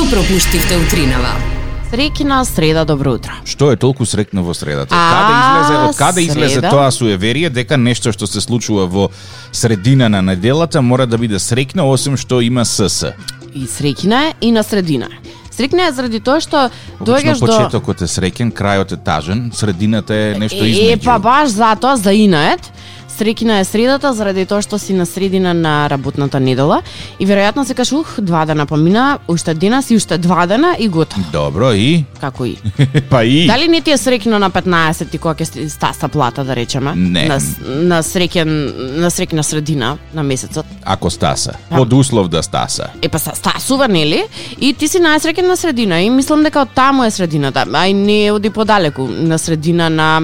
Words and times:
Што 0.00 0.16
пропуштивте 0.16 0.78
утринава? 0.80 1.34
Среќна 1.92 2.38
среда, 2.48 2.86
добро 2.88 3.18
утро. 3.18 3.34
Што 3.44 3.68
е 3.68 3.76
толку 3.76 4.06
срекно 4.08 4.40
во 4.40 4.54
средата? 4.56 4.96
А, 4.96 5.10
каде 5.12 5.34
излезе, 5.36 5.74
од 5.76 5.96
каде 5.98 6.22
излезе 6.24 6.54
среда? 6.54 6.70
тоа 6.70 6.86
суеверие 6.90 7.50
дека 7.52 7.76
нешто 7.76 8.08
што 8.08 8.24
се 8.24 8.40
случува 8.40 8.86
во 8.88 9.10
средина 9.52 10.08
на 10.08 10.22
неделата 10.22 10.80
мора 10.80 11.04
да 11.04 11.18
биде 11.18 11.36
срекно 11.38 11.84
осим 11.84 12.16
што 12.16 12.40
има 12.40 12.64
СС. 12.64 13.12
И 13.52 13.68
среќна 13.68 14.30
е 14.30 14.34
и 14.40 14.52
на 14.52 14.62
средина. 14.64 15.04
е. 15.04 15.20
Среќна 15.52 15.90
е 15.90 15.92
заради 15.92 16.20
тоа 16.20 16.40
што 16.40 16.70
Обично 16.96 17.04
доаѓаш 17.04 17.38
до 17.38 17.46
почетокот 17.46 18.00
е 18.00 18.08
среќен, 18.08 18.52
крајот 18.52 18.96
е 18.96 19.04
тажен, 19.04 19.50
средината 19.52 20.14
е 20.14 20.34
нешто 20.38 20.64
Е, 20.64 20.70
измеѓу. 20.70 21.04
па 21.04 21.18
баш 21.18 21.48
затоа 21.50 21.96
за 22.00 22.12
инает. 22.16 22.72
Среќна 23.20 23.58
е 23.60 23.64
средата 23.68 24.14
заради 24.16 24.46
тоа 24.48 24.62
што 24.64 24.78
си 24.80 24.94
на 24.96 25.04
средина 25.04 25.50
на 25.52 25.88
работната 25.92 26.38
недела 26.40 26.78
и 27.20 27.26
веројатно 27.28 27.66
се 27.68 27.74
кажеш 27.76 27.92
ух, 27.92 28.14
два 28.24 28.46
дена 28.48 28.64
помина, 28.66 29.18
уште 29.28 29.52
денес 29.54 29.90
и 29.90 29.96
уште 30.00 30.16
два 30.18 30.46
дена 30.48 30.70
и 30.80 30.88
готово. 30.88 31.26
Добро 31.32 31.72
и 31.76 32.04
Како 32.20 32.46
и. 32.48 32.56
па 33.10 33.20
и 33.24 33.44
Дали 33.46 33.68
не 33.68 33.82
ти 33.84 33.92
е 33.92 33.98
среќно 34.00 34.40
на 34.40 34.48
15 34.50 35.10
ти 35.12 35.18
кога 35.20 35.34
ќе 35.36 35.68
стаса 35.68 36.08
плата 36.08 36.44
да 36.48 36.56
речеме? 36.56 36.96
Не. 36.96 37.28
На, 37.28 37.36
на 37.92 38.00
среќен 38.00 38.48
на 39.04 39.12
среќна 39.12 39.44
средина 39.44 39.98
на 40.14 40.22
месецот. 40.22 40.64
ако 40.84 41.10
стаса, 41.10 41.52
Па. 41.68 41.76
под 41.76 41.92
услов 41.92 42.28
да 42.28 42.42
стаса. 42.42 42.88
Е 43.02 43.08
па 43.08 43.18
стасува, 43.18 43.88
нели? 43.88 44.24
И 44.60 44.72
ти 44.72 44.88
си 44.88 44.98
најсреќен 44.98 45.44
на 45.46 45.56
средина 45.56 46.00
и 46.00 46.08
мислам 46.10 46.42
дека 46.42 46.62
од 46.62 46.72
таму 46.74 47.04
е 47.04 47.10
средината, 47.10 47.66
а 47.72 47.86
и 47.86 47.92
не 47.92 48.32
оди 48.32 48.50
подалеку, 48.50 49.08
на 49.08 49.38
средина 49.38 49.90
на 49.90 50.22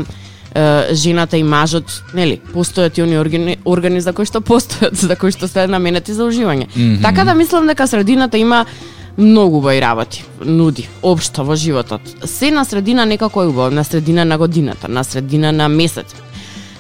жената 0.92 1.36
и 1.36 1.42
мажот, 1.42 2.02
нели, 2.14 2.40
постојат 2.54 2.98
и 2.98 3.02
они 3.02 3.18
органи, 3.18 3.56
органи 3.64 4.00
за 4.00 4.12
кои 4.12 4.26
што 4.26 4.40
постојат, 4.40 4.94
за 5.08 5.16
кои 5.16 5.32
што 5.32 5.48
се 5.48 5.66
наменети 5.66 6.14
за 6.14 6.24
уживање. 6.24 6.66
Mm 6.66 6.76
-hmm. 6.76 7.02
Така 7.02 7.24
да 7.24 7.34
мислам 7.34 7.66
дека 7.66 7.86
средината 7.86 8.38
има 8.38 8.66
многу 9.18 9.56
убави 9.56 9.80
работи, 9.80 10.24
нуди, 10.44 10.88
општо 11.02 11.44
во 11.44 11.56
животот. 11.56 12.00
Се 12.24 12.50
на 12.50 12.64
средина 12.64 13.06
некако 13.06 13.42
е 13.42 13.46
убаво, 13.46 13.70
на 13.70 13.84
средина 13.84 14.24
на 14.24 14.38
годината, 14.38 14.88
на 14.88 15.04
средина 15.04 15.52
на 15.52 15.68
месец, 15.68 16.14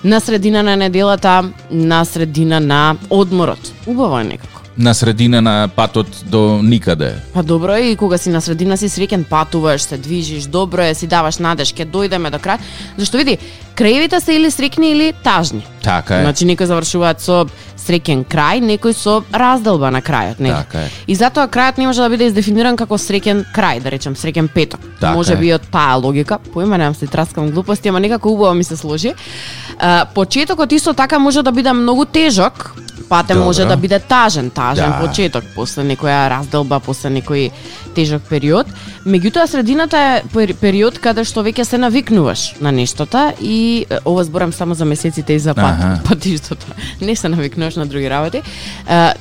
на 0.04 0.20
средина 0.20 0.62
на 0.62 0.76
неделата, 0.76 1.50
на 1.70 2.04
средина 2.04 2.60
на 2.60 2.96
одморот. 3.10 3.72
Убаво 3.86 4.18
е 4.18 4.24
некако. 4.24 4.55
На 4.78 4.94
средина 4.94 5.40
на 5.40 5.68
патот 5.68 6.06
до 6.24 6.60
никаде. 6.62 7.14
Па 7.34 7.42
добро 7.42 7.72
е 7.72 7.80
и 7.80 7.96
кога 7.96 8.18
си 8.18 8.30
на 8.30 8.40
средина 8.40 8.76
си 8.76 8.90
среќен, 8.92 9.24
патуваш, 9.24 9.82
се 9.82 9.96
движиш, 9.96 10.44
добро 10.52 10.84
е, 10.84 10.94
си 10.94 11.06
даваш 11.08 11.38
надеж, 11.40 11.72
ќе 11.72 11.88
дојдеме 11.88 12.28
до 12.30 12.36
крај. 12.36 12.60
Зашто 12.98 13.16
види, 13.16 13.38
краевите 13.74 14.20
се 14.20 14.36
или 14.36 14.50
среќни 14.52 14.92
или 14.92 15.12
тажни. 15.24 15.64
Така 15.82 16.18
е. 16.18 16.22
Значи 16.28 16.44
некои 16.44 16.68
завршуваат 16.68 17.24
со 17.24 17.46
среќен 17.80 18.26
крај, 18.28 18.60
некои 18.60 18.92
со 18.92 19.22
разделба 19.32 19.90
на 19.90 20.02
крајот, 20.04 20.40
нели? 20.44 20.52
Така 20.52 20.84
е. 20.84 20.90
И 21.08 21.14
затоа 21.16 21.48
крајот 21.48 21.78
не 21.78 21.86
може 21.86 22.04
да 22.04 22.12
биде 22.12 22.28
издефиниран 22.28 22.76
како 22.76 22.98
среќен 23.00 23.46
крај, 23.56 23.80
да 23.80 23.90
речем 23.96 24.12
среќен 24.12 24.52
петок. 24.52 24.80
Така 25.00 25.14
може 25.16 25.36
би 25.40 25.54
од 25.56 25.64
таа 25.72 25.96
логика, 25.96 26.38
поима 26.52 26.76
немам 26.76 26.94
се 26.94 27.06
траскам 27.06 27.50
глупости, 27.50 27.88
ама 27.88 28.00
некако 28.00 28.28
убаво 28.28 28.54
ми 28.54 28.64
се 28.64 28.76
сложи. 28.76 29.14
А, 29.78 30.04
почетокот 30.14 30.72
исто 30.72 30.92
така 30.94 31.18
може 31.18 31.42
да 31.42 31.52
биде 31.52 31.72
многу 31.72 32.04
тежок, 32.04 32.74
пате 33.08 33.34
Добро. 33.34 33.44
може 33.44 33.64
да 33.64 33.76
биде 33.76 33.98
тажен, 33.98 34.50
тажен 34.50 34.90
Да. 34.90 35.00
почеток, 35.00 35.44
после 35.54 35.82
некоја 35.84 36.30
разделба, 36.30 36.80
после 36.80 37.10
некој 37.10 37.50
тежок 37.94 38.22
период. 38.22 38.66
Меѓутоа 39.06 39.46
средината 39.46 39.96
е 39.98 40.22
пер- 40.28 40.54
период 40.54 40.98
каде 40.98 41.24
што 41.24 41.42
веќе 41.42 41.62
се 41.62 41.78
навикнуваш 41.78 42.54
на 42.60 42.72
нештата 42.72 43.32
и 43.40 43.86
ова 44.04 44.24
зборам 44.24 44.52
само 44.52 44.74
за 44.74 44.84
месеците 44.84 45.32
и 45.32 45.38
за 45.38 45.54
пат, 45.54 45.64
Аха. 45.64 46.00
патиштата. 46.04 46.66
Не 47.00 47.16
се 47.16 47.28
навикнуваш 47.28 47.76
на 47.76 47.86
други 47.86 48.10
работи. 48.10 48.38
Е, 48.38 48.42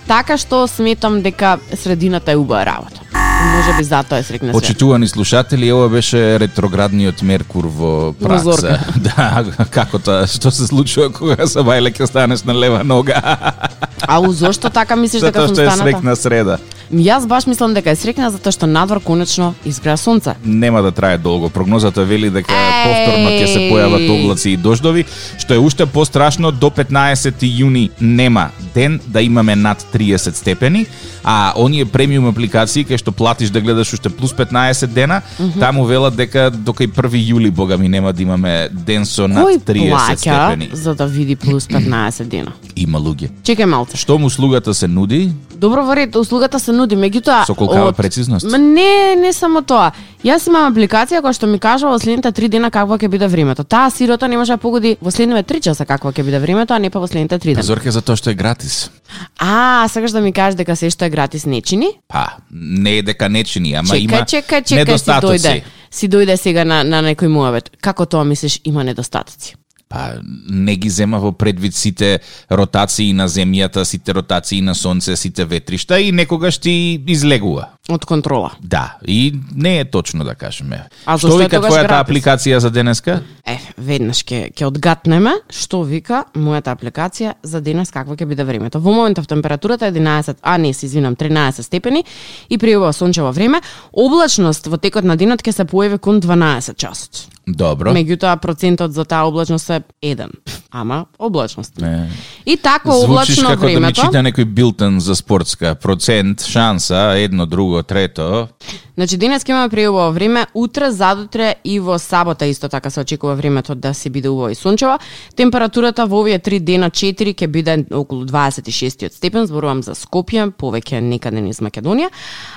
така 0.08 0.38
што 0.38 0.68
сметам 0.68 1.22
дека 1.22 1.58
средината 1.74 2.32
е 2.32 2.36
убава 2.36 2.66
работа. 2.66 3.02
Може 3.48 3.78
би 3.78 3.84
затоа 3.84 4.18
е 4.18 4.24
срекна 4.24 4.48
свет. 4.48 4.54
Почитувани 4.54 5.08
слушатели, 5.08 5.72
ова 5.72 5.90
беше 5.90 6.40
ретроградниот 6.40 7.22
Меркур 7.22 7.66
во 7.66 8.14
пракса. 8.14 8.80
да, 8.98 9.46
како 9.70 10.00
тоа, 10.00 10.28
што 10.28 10.52
се 10.52 10.68
случува 10.68 11.10
кога 11.12 11.48
се 11.48 11.60
бајле 11.60 11.92
ќе 11.92 12.06
станеш 12.06 12.44
на 12.44 12.54
лева 12.54 12.84
нога. 12.84 13.22
Ау, 14.08 14.32
зошто 14.32 14.70
така 14.70 14.96
мислиш 14.96 15.22
дека 15.22 15.42
Затоа 15.42 15.48
сум 15.48 15.56
што 15.56 15.62
е 15.64 15.70
станата? 15.70 15.84
срекна 15.84 16.16
среда. 16.16 16.58
Јас 16.94 17.26
баш 17.26 17.48
мислам 17.48 17.74
дека 17.74 17.90
е 17.92 17.96
срекна 17.98 18.30
затоа 18.30 18.52
што 18.54 18.68
надвор 18.70 19.00
конечно 19.02 19.54
изгреа 19.66 19.98
сонце. 19.98 20.36
Нема 20.46 20.82
да 20.86 20.92
трае 20.92 21.18
долго. 21.18 21.50
Прогнозата 21.50 22.06
вели 22.06 22.30
дека 22.30 22.54
Еј! 22.54 22.84
повторно 22.86 23.30
ќе 23.34 23.48
се 23.50 23.60
појават 23.72 24.06
облаци 24.06 24.50
и 24.54 24.58
дождови, 24.58 25.06
што 25.42 25.54
е 25.56 25.58
уште 25.58 25.86
пострашно 25.86 26.52
до 26.52 26.70
15 26.70 27.42
јуни 27.42 27.90
нема 28.00 28.52
ден 28.74 29.00
да 29.08 29.22
имаме 29.22 29.56
над 29.56 29.86
30 29.94 30.36
степени, 30.36 30.86
а 31.24 31.54
оние 31.58 31.86
премиум 31.86 32.30
апликации 32.30 32.86
кај 32.86 32.98
што 33.02 33.12
платиш 33.12 33.50
да 33.50 33.62
гледаш 33.62 33.94
уште 33.94 34.10
плюс 34.10 34.34
15 34.34 34.86
дена, 34.88 35.22
таму 35.60 35.86
велат 35.86 36.16
дека 36.16 36.52
до 36.52 36.72
кај 36.72 36.94
1 36.94 37.18
јули 37.34 37.50
бога 37.52 37.78
ми 37.78 37.90
нема 37.90 38.14
да 38.14 38.22
имаме 38.22 38.70
ден 38.72 39.06
со 39.06 39.28
над 39.28 39.42
Кој 39.42 39.58
30 39.60 39.90
плаќа 39.90 40.18
степени. 40.18 40.70
за 40.74 40.94
да 40.96 41.08
види 41.08 41.36
плюс 41.36 41.66
15 41.68 42.24
дена? 42.30 42.54
Има 42.76 43.00
луѓе. 43.00 43.30
Чекај 43.44 43.66
малце. 43.66 43.98
Што 43.98 44.18
му 44.20 44.28
услугата 44.28 44.74
се 44.74 44.88
нуди, 44.88 45.32
Добро 45.56 45.84
во 45.86 45.96
ред, 45.96 46.16
услугата 46.16 46.60
се 46.60 46.72
нуди, 46.72 46.96
меѓутоа 46.96 47.46
Со 47.46 47.56
колкава 47.56 47.94
прецизност? 47.94 48.46
Ма 48.52 48.58
не, 48.58 49.16
не 49.16 49.32
само 49.34 49.62
тоа. 49.62 49.92
Јас 50.26 50.48
имам 50.50 50.68
апликација 50.72 51.22
која 51.24 51.36
што 51.38 51.48
ми 51.48 51.60
кажува 51.60 51.96
во 51.96 52.00
следните 52.02 52.32
3 52.36 52.50
дена 52.52 52.72
какво 52.72 52.98
ќе 52.98 53.10
биде 53.10 53.28
времето. 53.28 53.64
Таа 53.64 53.90
сирота 53.90 54.28
не 54.28 54.38
може 54.38 54.56
да 54.56 54.58
погоди 54.58 54.98
во 55.02 55.12
следните 55.12 55.44
3 55.54 55.62
часа 55.70 55.86
какво 55.86 56.12
ќе 56.12 56.24
биде 56.24 56.40
времето, 56.40 56.74
а 56.74 56.80
не 56.80 56.90
па 56.90 57.00
во 57.00 57.08
следните 57.08 57.40
3 57.40 57.56
дена. 57.56 57.64
Зорке 57.64 57.92
за 57.92 58.02
тоа 58.02 58.20
што 58.20 58.30
е 58.30 58.36
гратис. 58.36 58.92
А, 59.40 59.88
сакаш 59.88 60.12
да 60.12 60.22
ми 60.22 60.34
кажеш 60.34 60.58
дека 60.60 60.76
се 60.76 60.90
што 60.90 61.06
е 61.06 61.10
гратис 61.10 61.46
не 61.46 61.62
чини? 61.62 61.96
Па, 62.08 62.38
не 62.52 63.00
е 63.00 63.04
дека 63.04 63.30
не 63.30 63.44
чини, 63.44 63.76
ама 63.76 63.96
чекај, 63.96 64.04
има 64.04 64.24
чекај, 64.26 64.68
си 64.68 64.76
недостатоци. 64.76 65.40
дојде. 65.40 65.64
Си 65.92 66.10
дојде 66.10 66.36
сега 66.36 66.66
на, 66.66 66.84
на 66.84 67.02
некој 67.02 67.32
муавет. 67.32 67.72
Како 67.82 68.06
тоа 68.06 68.24
мислиш 68.24 68.60
има 68.66 68.84
недостатоци? 68.84 69.56
Па 69.88 70.18
не 70.50 70.76
ги 70.76 70.90
зема 70.90 71.20
во 71.22 71.32
предвид 71.32 71.76
сите 71.76 72.20
ротации 72.50 73.14
на 73.14 73.28
земјата, 73.30 73.84
сите 73.86 74.14
ротации 74.14 74.62
на 74.62 74.74
сонце, 74.76 75.16
сите 75.16 75.46
ветришта 75.46 76.00
и 76.02 76.12
некогаш 76.12 76.58
ти 76.58 77.04
излегува. 77.08 77.70
Од 77.90 78.06
контрола. 78.06 78.52
Да, 78.60 78.98
и 79.08 79.36
не 79.56 79.80
е 79.80 79.86
точно 79.86 80.24
да 80.26 80.34
кажеме. 80.36 80.88
А 81.06 81.20
Што 81.22 81.38
вика 81.38 81.60
твојата 81.62 82.00
апликација 82.02 82.58
за 82.58 82.72
денеска? 82.74 83.20
Е, 83.46 83.60
веднаш 83.78 84.24
ќе 84.26 84.50
ќе 84.58 84.66
одгатнеме 84.66 85.36
што 85.54 85.84
вика 85.86 86.24
мојата 86.34 86.74
апликација 86.74 87.36
за 87.44 87.62
денес 87.62 87.94
какво 87.94 88.18
ќе 88.18 88.26
биде 88.26 88.44
времето. 88.44 88.82
Во 88.82 88.90
моментов 88.90 89.30
температурата 89.30 89.86
е 89.86 89.94
11, 89.94 90.42
а 90.42 90.58
не, 90.58 90.74
се 90.74 90.90
извинам, 90.90 91.16
13 91.16 91.62
степени 91.62 92.02
и 92.50 92.58
пријува 92.58 92.90
сончево 92.90 93.30
време. 93.32 93.62
Облачност 93.94 94.66
во 94.66 94.82
текот 94.82 95.06
на 95.06 95.14
денот 95.14 95.46
ќе 95.46 95.54
се 95.54 95.70
појави 95.70 96.02
кон 96.02 96.22
12 96.26 96.74
часот. 96.74 97.35
Добро. 97.48 97.94
Меѓутоа 97.94 98.40
процентот 98.42 98.94
за 98.94 99.06
таа 99.06 99.28
облачност 99.30 99.70
е 99.70 99.82
1. 100.02 100.30
Ама 100.72 101.06
облачност. 101.20 101.78
Не. 101.78 102.10
И 102.46 102.58
Звучиш 102.58 103.04
облачно 103.04 103.48
како 103.48 103.62
да 103.62 103.68
ми 103.68 103.76
времето. 103.76 104.02
чита 104.02 104.24
некој 104.24 104.46
билтен 104.46 105.00
за 105.00 105.16
спортска 105.16 105.76
процент, 105.76 106.42
шанса, 106.42 107.14
едно, 107.18 107.46
друго, 107.46 107.84
трето. 107.84 108.48
Значи 108.96 109.18
денес 109.18 109.44
ќе 109.44 109.50
имаме 109.50 109.70
преубаво 109.70 110.14
време, 110.14 110.46
утре, 110.54 110.92
задутре 110.92 111.56
и 111.64 111.80
во 111.80 112.00
сабота 112.00 112.46
исто 112.46 112.70
така 112.70 112.90
се 112.90 113.00
очекува 113.00 113.36
времето 113.36 113.76
да 113.76 113.94
се 113.94 114.10
биде 114.10 114.30
убаво 114.30 114.50
и 114.50 114.56
сончево. 114.56 114.98
Температурата 115.36 116.06
во 116.06 116.20
овие 116.24 116.40
три 116.40 116.60
дена 116.60 116.90
4 116.90 117.36
ќе 117.36 117.48
биде 117.48 117.86
околу 117.92 118.26
26 118.26 119.12
степен, 119.12 119.46
зборувам 119.46 119.84
за 119.84 119.96
Скопје, 119.96 120.52
повеќе 120.52 121.00
некаде 121.00 121.42
низ 121.42 121.60
Македонија. 121.62 122.10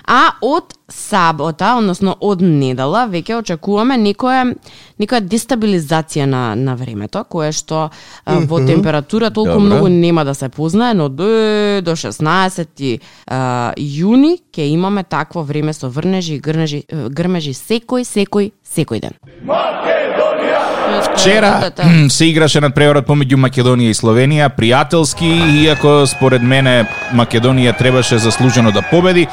А 0.06 0.38
од 0.40 0.77
сабота, 0.88 1.74
односно 1.76 2.14
од 2.20 2.40
недела, 2.42 3.04
веќе 3.12 3.36
очекуваме 3.42 3.98
некоја 4.00 4.54
некоја 4.98 5.20
дестабилизација 5.20 6.26
на 6.26 6.42
на 6.56 6.74
времето, 6.76 7.24
кое 7.28 7.52
што 7.52 7.90
а, 8.24 8.38
во 8.48 8.60
температура 8.66 9.30
толку 9.30 9.58
Добро. 9.60 9.66
многу 9.66 9.88
нема 9.88 10.24
да 10.24 10.34
се 10.34 10.48
познае, 10.48 10.94
но 10.94 11.08
до, 11.08 11.28
до 11.82 11.92
16 11.92 13.00
а, 13.26 13.72
јуни 13.76 14.38
ќе 14.52 14.70
имаме 14.72 15.04
такво 15.04 15.42
време 15.42 15.72
со 15.72 15.88
врнежи 15.88 16.34
и 16.34 16.40
грнежи, 16.40 16.84
грмежи 16.88 17.52
секој, 17.52 18.04
секој, 18.08 18.52
секој 18.64 19.00
ден. 19.00 19.12
Вчера 21.02 21.70
се 22.08 22.26
играше 22.30 22.60
надпреварот 22.62 23.06
помеѓу 23.08 23.38
Македонија 23.42 23.92
и 23.92 23.96
Словенија, 23.96 24.48
пријателски, 24.54 25.28
иако 25.64 26.06
според 26.06 26.42
мене 26.42 26.86
Македонија 27.14 27.76
требаше 27.78 28.18
заслужено 28.18 28.72
да 28.72 28.82
победи, 28.82 29.26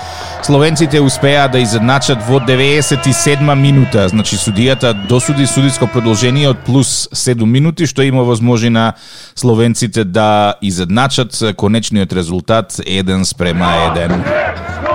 словенците 0.44 1.02
успеа 1.02 1.48
да 1.52 1.60
изедначат 1.60 2.24
во 2.28 2.40
97 2.40 3.56
минута. 3.56 4.08
Значи 4.10 4.38
судијата 4.38 4.94
досуди 5.08 5.48
судиско 5.48 5.88
продолжение 5.88 6.50
од 6.50 6.66
плюс 6.66 7.08
7 7.14 7.46
минути, 7.46 7.86
што 7.86 8.02
има 8.02 8.24
возможи 8.24 8.70
на 8.70 8.94
словенците 9.36 10.04
да 10.04 10.56
изедначат 10.62 11.38
конечниот 11.58 12.14
резултат 12.14 12.72
1 12.72 13.24
спрема 13.24 13.66
1. 13.96 14.95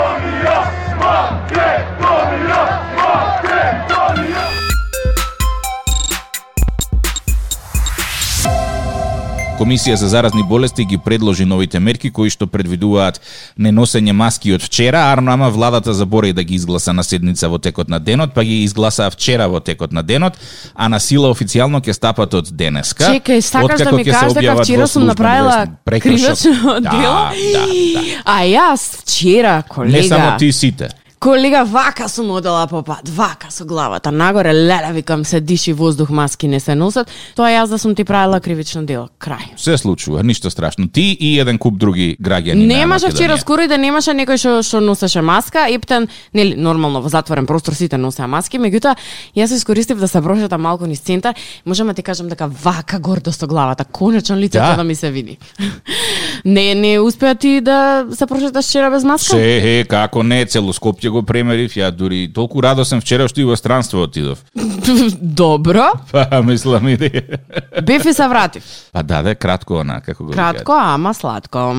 Комисија 9.61 9.95
за 10.01 10.09
заразни 10.09 10.43
болести 10.43 10.85
ги 10.85 10.99
предложи 10.99 11.45
новите 11.45 11.81
мерки 11.81 12.09
кои 12.11 12.31
што 12.33 12.47
предвидуваат 12.49 13.19
неносење 13.61 14.15
маски 14.17 14.55
од 14.57 14.63
вчера, 14.65 15.03
арно 15.13 15.35
ама 15.35 15.51
владата 15.53 15.93
забораи 15.95 16.33
да 16.33 16.45
ги 16.45 16.55
изгласа 16.57 16.95
на 16.97 17.05
седница 17.05 17.51
во 17.53 17.59
текот 17.59 17.93
на 17.93 18.01
денот, 18.01 18.33
па 18.33 18.45
ги 18.45 18.63
изгласаа 18.65 19.11
вчера 19.11 19.51
во 19.53 19.61
текот 19.61 19.93
на 19.93 20.03
денот, 20.03 20.39
а 20.75 20.89
на 20.89 21.01
сила 21.01 21.29
официјално 21.29 21.83
ќе 21.85 21.93
стапат 21.93 22.35
од 22.35 22.49
денеска. 22.57 23.13
Чекај, 23.13 23.41
сакаш 23.45 23.85
да 23.85 23.93
ми 23.93 24.05
кажеш 24.05 24.33
дека 24.39 24.57
вчера 24.63 24.89
сум 24.89 25.05
направила 25.05 25.67
кривично 25.85 26.33
Да, 26.81 26.91
дело? 26.91 27.21
Да, 27.29 27.67
да. 27.93 28.01
А 28.25 28.41
јас 28.49 28.89
вчера, 29.03 29.63
колега, 29.69 29.97
Не 29.97 30.09
само 30.09 30.39
ти 30.39 30.53
сите. 30.53 30.89
Колега, 31.21 31.65
вака 31.65 32.09
сум 32.09 32.31
одела 32.31 32.67
по 32.67 32.83
пат, 32.83 33.09
вака 33.09 33.51
со 33.51 33.65
главата 33.65 34.11
нагоре, 34.11 34.55
леле, 34.55 34.93
викам 34.93 35.25
се 35.25 35.41
диши 35.41 35.73
воздух, 35.73 36.09
маски 36.11 36.49
не 36.49 36.61
се 36.61 36.75
носат. 36.75 37.11
Тоа 37.37 37.51
јас 37.53 37.69
да 37.69 37.79
сум 37.79 37.95
ти 37.95 38.05
правила 38.09 38.41
кривично 38.41 38.87
дело. 38.89 39.09
Крај. 39.21 39.53
Се 39.57 39.77
случува, 39.77 40.23
ништо 40.23 40.51
страшно. 40.51 40.89
Ти 40.89 41.17
и 41.21 41.39
еден 41.41 41.59
куп 41.59 41.77
други 41.77 42.17
граѓани 42.23 42.65
Немаше 42.65 43.07
Македонија. 43.07 43.15
вчера 43.15 43.39
скоро 43.39 43.63
и 43.63 43.69
да 43.69 43.77
немаше 43.77 44.17
некој 44.17 44.41
што 44.41 44.63
што 44.63 44.81
носеше 44.81 45.21
маска, 45.21 45.67
ептен, 45.69 46.09
нели 46.33 46.57
нормално 46.57 47.03
во 47.03 47.09
затворен 47.13 47.47
простор 47.47 47.75
сите 47.75 47.99
носеа 48.01 48.25
маски, 48.27 48.57
меѓутоа 48.57 48.97
јас 49.37 49.53
искористив 49.53 50.01
да 50.01 50.09
се 50.09 50.23
прошетам 50.23 50.63
малку 50.63 50.87
низ 50.87 51.01
центар, 51.01 51.35
можам 51.67 51.87
да 51.87 51.95
ти 51.95 52.03
кажам 52.03 52.29
дека 52.29 52.49
вака 52.49 52.99
гордо 52.99 53.33
со 53.33 53.47
главата, 53.47 53.85
конечно 53.85 54.37
лицето 54.37 54.65
Да. 54.65 54.77
да, 54.77 54.85
ми 54.85 54.95
се 54.95 55.11
види. 55.11 55.37
не 56.45 56.75
не 56.75 56.99
успеа 57.01 57.35
ти 57.35 57.61
да 57.61 58.07
се 58.11 58.27
прошеташ 58.27 58.65
вчера 58.65 58.91
без 58.91 59.05
маска? 59.05 59.37
Се, 59.37 59.85
како 59.89 60.23
не, 60.23 60.47
цело 60.47 60.73
Скопје 60.73 61.10
го 61.11 61.23
премерив, 61.23 61.77
ја 61.77 61.91
дури 61.91 62.29
толку 62.33 62.63
радосен 62.63 63.01
вчера 63.01 63.29
што 63.29 63.41
и 63.41 63.45
во 63.45 63.57
странство 63.57 64.05
отидов. 64.05 64.45
Добро, 65.21 65.93
Па, 66.11 66.43
мислам 66.43 66.89
и 66.89 66.97
да 66.97 67.11
бев 67.83 68.05
и 68.07 68.13
се 68.13 68.29
вратив. 68.29 68.65
Па 68.93 69.03
даде 69.03 69.35
кратко 69.35 69.81
она, 69.81 70.01
како 70.01 70.25
го 70.25 70.33
Кратко, 70.33 70.73
ама 70.73 71.15
сладко. 71.15 71.75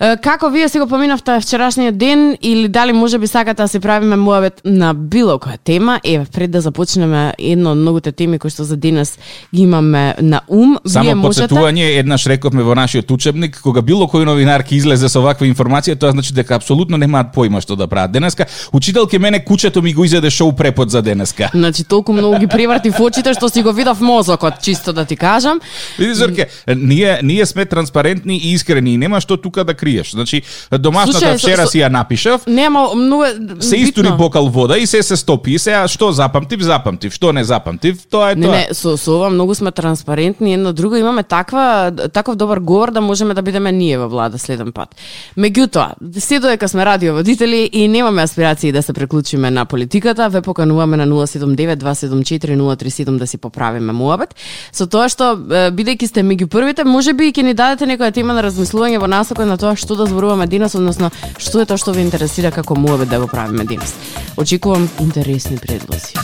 Е, 0.00 0.16
Како 0.22 0.48
вие 0.48 0.68
си 0.68 0.78
го 0.78 0.86
поминавте 0.86 1.40
вчерашниот 1.40 1.96
ден 1.98 2.36
или 2.42 2.68
дали 2.68 2.92
може 2.92 3.18
би 3.18 3.26
сакате 3.26 3.62
да 3.62 3.68
се 3.68 3.80
правиме 3.80 4.16
муабет 4.16 4.60
на 4.64 4.94
било 4.94 5.38
која 5.42 5.58
тема? 5.64 6.00
Еве, 6.04 6.26
пред 6.32 6.50
да 6.50 6.60
започнеме 6.60 7.34
една 7.38 7.72
од 7.72 7.78
многуте 7.78 8.12
теми 8.12 8.38
кои 8.38 8.50
што 8.50 8.62
за 8.64 8.76
денес 8.76 9.18
ги 9.54 9.62
имаме 9.62 10.14
на 10.20 10.40
ум, 10.48 10.76
Само 10.86 11.04
вие 11.04 11.14
можете 11.14 11.48
подсетување, 11.48 11.98
еднаш 11.98 12.26
рековме 12.30 12.62
во 12.62 12.76
нашиот 12.78 13.10
учебник, 13.10 13.58
кога 13.62 13.82
било 13.82 14.06
кој 14.06 14.22
новинар 14.28 14.62
ќе 14.62 14.78
излезе 14.78 15.10
со 15.10 15.22
ваква 15.24 15.48
информација, 15.50 15.98
тоа 15.98 16.14
значи 16.14 16.34
дека 16.34 16.60
апсолутно 16.60 16.96
немаат 16.96 17.34
појма 17.34 17.60
што 17.60 17.74
да 17.76 17.88
прават 17.90 18.12
денеска. 18.14 18.46
Учителке 18.72 19.18
мене 19.18 19.42
кучето 19.44 19.82
ми 19.82 19.94
го 19.94 20.04
изеде 20.04 20.30
шоу 20.30 20.52
препод 20.52 20.90
за 20.90 21.02
денеска. 21.02 21.50
Значи 21.54 21.84
толку 21.84 22.12
многу 22.12 22.38
ги 22.38 22.46
преврати 22.46 22.90
в 22.90 23.00
очите 23.00 23.34
што 23.34 23.48
си 23.48 23.62
го 23.62 23.72
видов 23.72 24.00
мозокот, 24.00 24.62
чисто 24.62 24.92
да 24.92 25.04
ти 25.04 25.16
кажам. 25.16 25.60
Види 25.98 26.14
Зорке, 26.14 26.46
ние 26.76 27.18
ние 27.22 27.46
сме 27.46 27.66
транспарентни 27.66 28.38
и 28.38 28.52
искрени 28.52 28.94
и 28.94 28.96
нема 28.96 29.20
што 29.20 29.36
тука 29.36 29.64
да 29.64 29.74
криеш. 29.88 30.10
Значи 30.10 30.42
домашната 30.72 31.18
Слушај, 31.18 31.32
со- 31.32 31.38
вчера 31.38 31.62
со- 31.62 31.70
си 31.70 31.78
ја 31.78 31.88
напишав, 31.88 32.46
Нема 32.46 32.94
многу 32.94 33.24
се 33.60 33.76
истури 33.76 34.08
бокал 34.18 34.48
вода 34.48 34.78
и 34.78 34.86
се 34.86 35.02
се 35.02 35.16
стопи. 35.16 35.50
И 35.50 35.58
сега 35.58 35.88
што 35.88 36.12
запамтив, 36.12 36.60
запамтив, 36.60 37.12
што 37.12 37.32
не 37.32 37.44
запамтив, 37.44 38.06
тоа 38.06 38.32
е 38.32 38.34
Не, 38.34 38.42
тоа. 38.42 38.52
не, 38.52 38.68
со, 38.72 38.96
со 38.96 39.12
ова 39.12 39.30
многу 39.30 39.54
сме 39.54 39.70
транспарентни, 39.70 40.54
едно 40.54 40.72
друго 40.72 40.96
имаме 40.96 41.22
таква 41.22 41.92
таков 42.12 42.36
добар 42.36 42.58
говор 42.58 42.90
да 42.90 43.00
можеме 43.00 43.34
да 43.34 43.42
бидеме 43.42 43.72
ние 43.72 43.98
во 43.98 44.08
влада 44.08 44.38
следен 44.38 44.72
пат. 44.72 44.94
Меѓутоа, 45.38 45.92
се 46.18 46.38
додека 46.38 46.68
сме 46.68 46.84
радиоводители 46.84 47.70
и 47.72 47.88
немаме 47.88 48.22
аспирации 48.22 48.72
да 48.72 48.82
се 48.82 48.92
преклучиме 48.92 49.50
на 49.50 49.64
политиката, 49.64 50.28
ве 50.28 50.40
покануваме 50.42 50.96
на 50.96 51.06
079 51.06 51.76
274 51.76 52.56
037 52.56 53.18
да 53.18 53.26
си 53.26 53.38
поправиме 53.38 53.92
муабет. 53.92 54.34
Со 54.72 54.86
тоа 54.86 55.08
што 55.08 55.36
бидејќи 55.72 56.06
сте 56.06 56.20
меѓу 56.22 56.46
првите, 56.46 56.84
можеби 56.84 57.32
ќе 57.32 57.42
ни 57.42 57.54
дадете 57.54 57.86
некоја 57.86 58.12
тема 58.12 58.32
на 58.32 58.42
размислување 58.42 58.98
во 58.98 59.06
насока 59.06 59.46
на 59.46 59.56
тоа 59.56 59.76
што 59.78 59.96
да 59.96 60.06
зборуваме 60.10 60.46
денес, 60.46 60.74
односно 60.74 61.12
што 61.38 61.62
е 61.62 61.68
тоа 61.70 61.78
што 61.78 61.94
ви 61.94 62.02
интересира 62.02 62.50
како 62.50 62.74
муабет 62.74 63.08
да 63.08 63.22
го 63.22 63.30
правиме 63.30 63.64
денес. 63.64 63.94
Очекувам 64.36 64.88
интересни 65.00 65.56
предлози. 65.56 66.18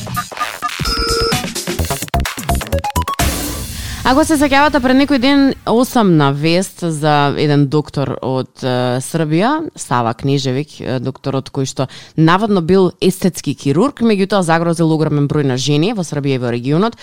Ако 4.04 4.20
се 4.28 4.36
сеќавате 4.36 4.82
пред 4.84 4.98
некој 5.00 5.16
ден 5.16 5.42
осамна 5.64 6.26
вест 6.36 6.82
за 6.92 7.32
еден 7.40 7.62
доктор 7.72 8.10
од 8.20 8.60
е, 8.60 8.72
Србија, 9.00 9.70
Сава 9.80 10.10
Книжевик, 10.12 10.74
е, 10.76 10.98
докторот 11.00 11.46
кој 11.48 11.64
што 11.64 11.86
наводно 12.20 12.60
бил 12.60 12.90
естетски 13.00 13.54
хирург, 13.56 14.02
меѓутоа 14.04 14.44
загрозил 14.44 14.92
огромен 14.92 15.24
број 15.24 15.46
на 15.48 15.56
жени 15.56 15.94
во 15.96 16.04
Србија 16.04 16.36
и 16.36 16.42
во 16.42 16.50
регионот, 16.52 16.98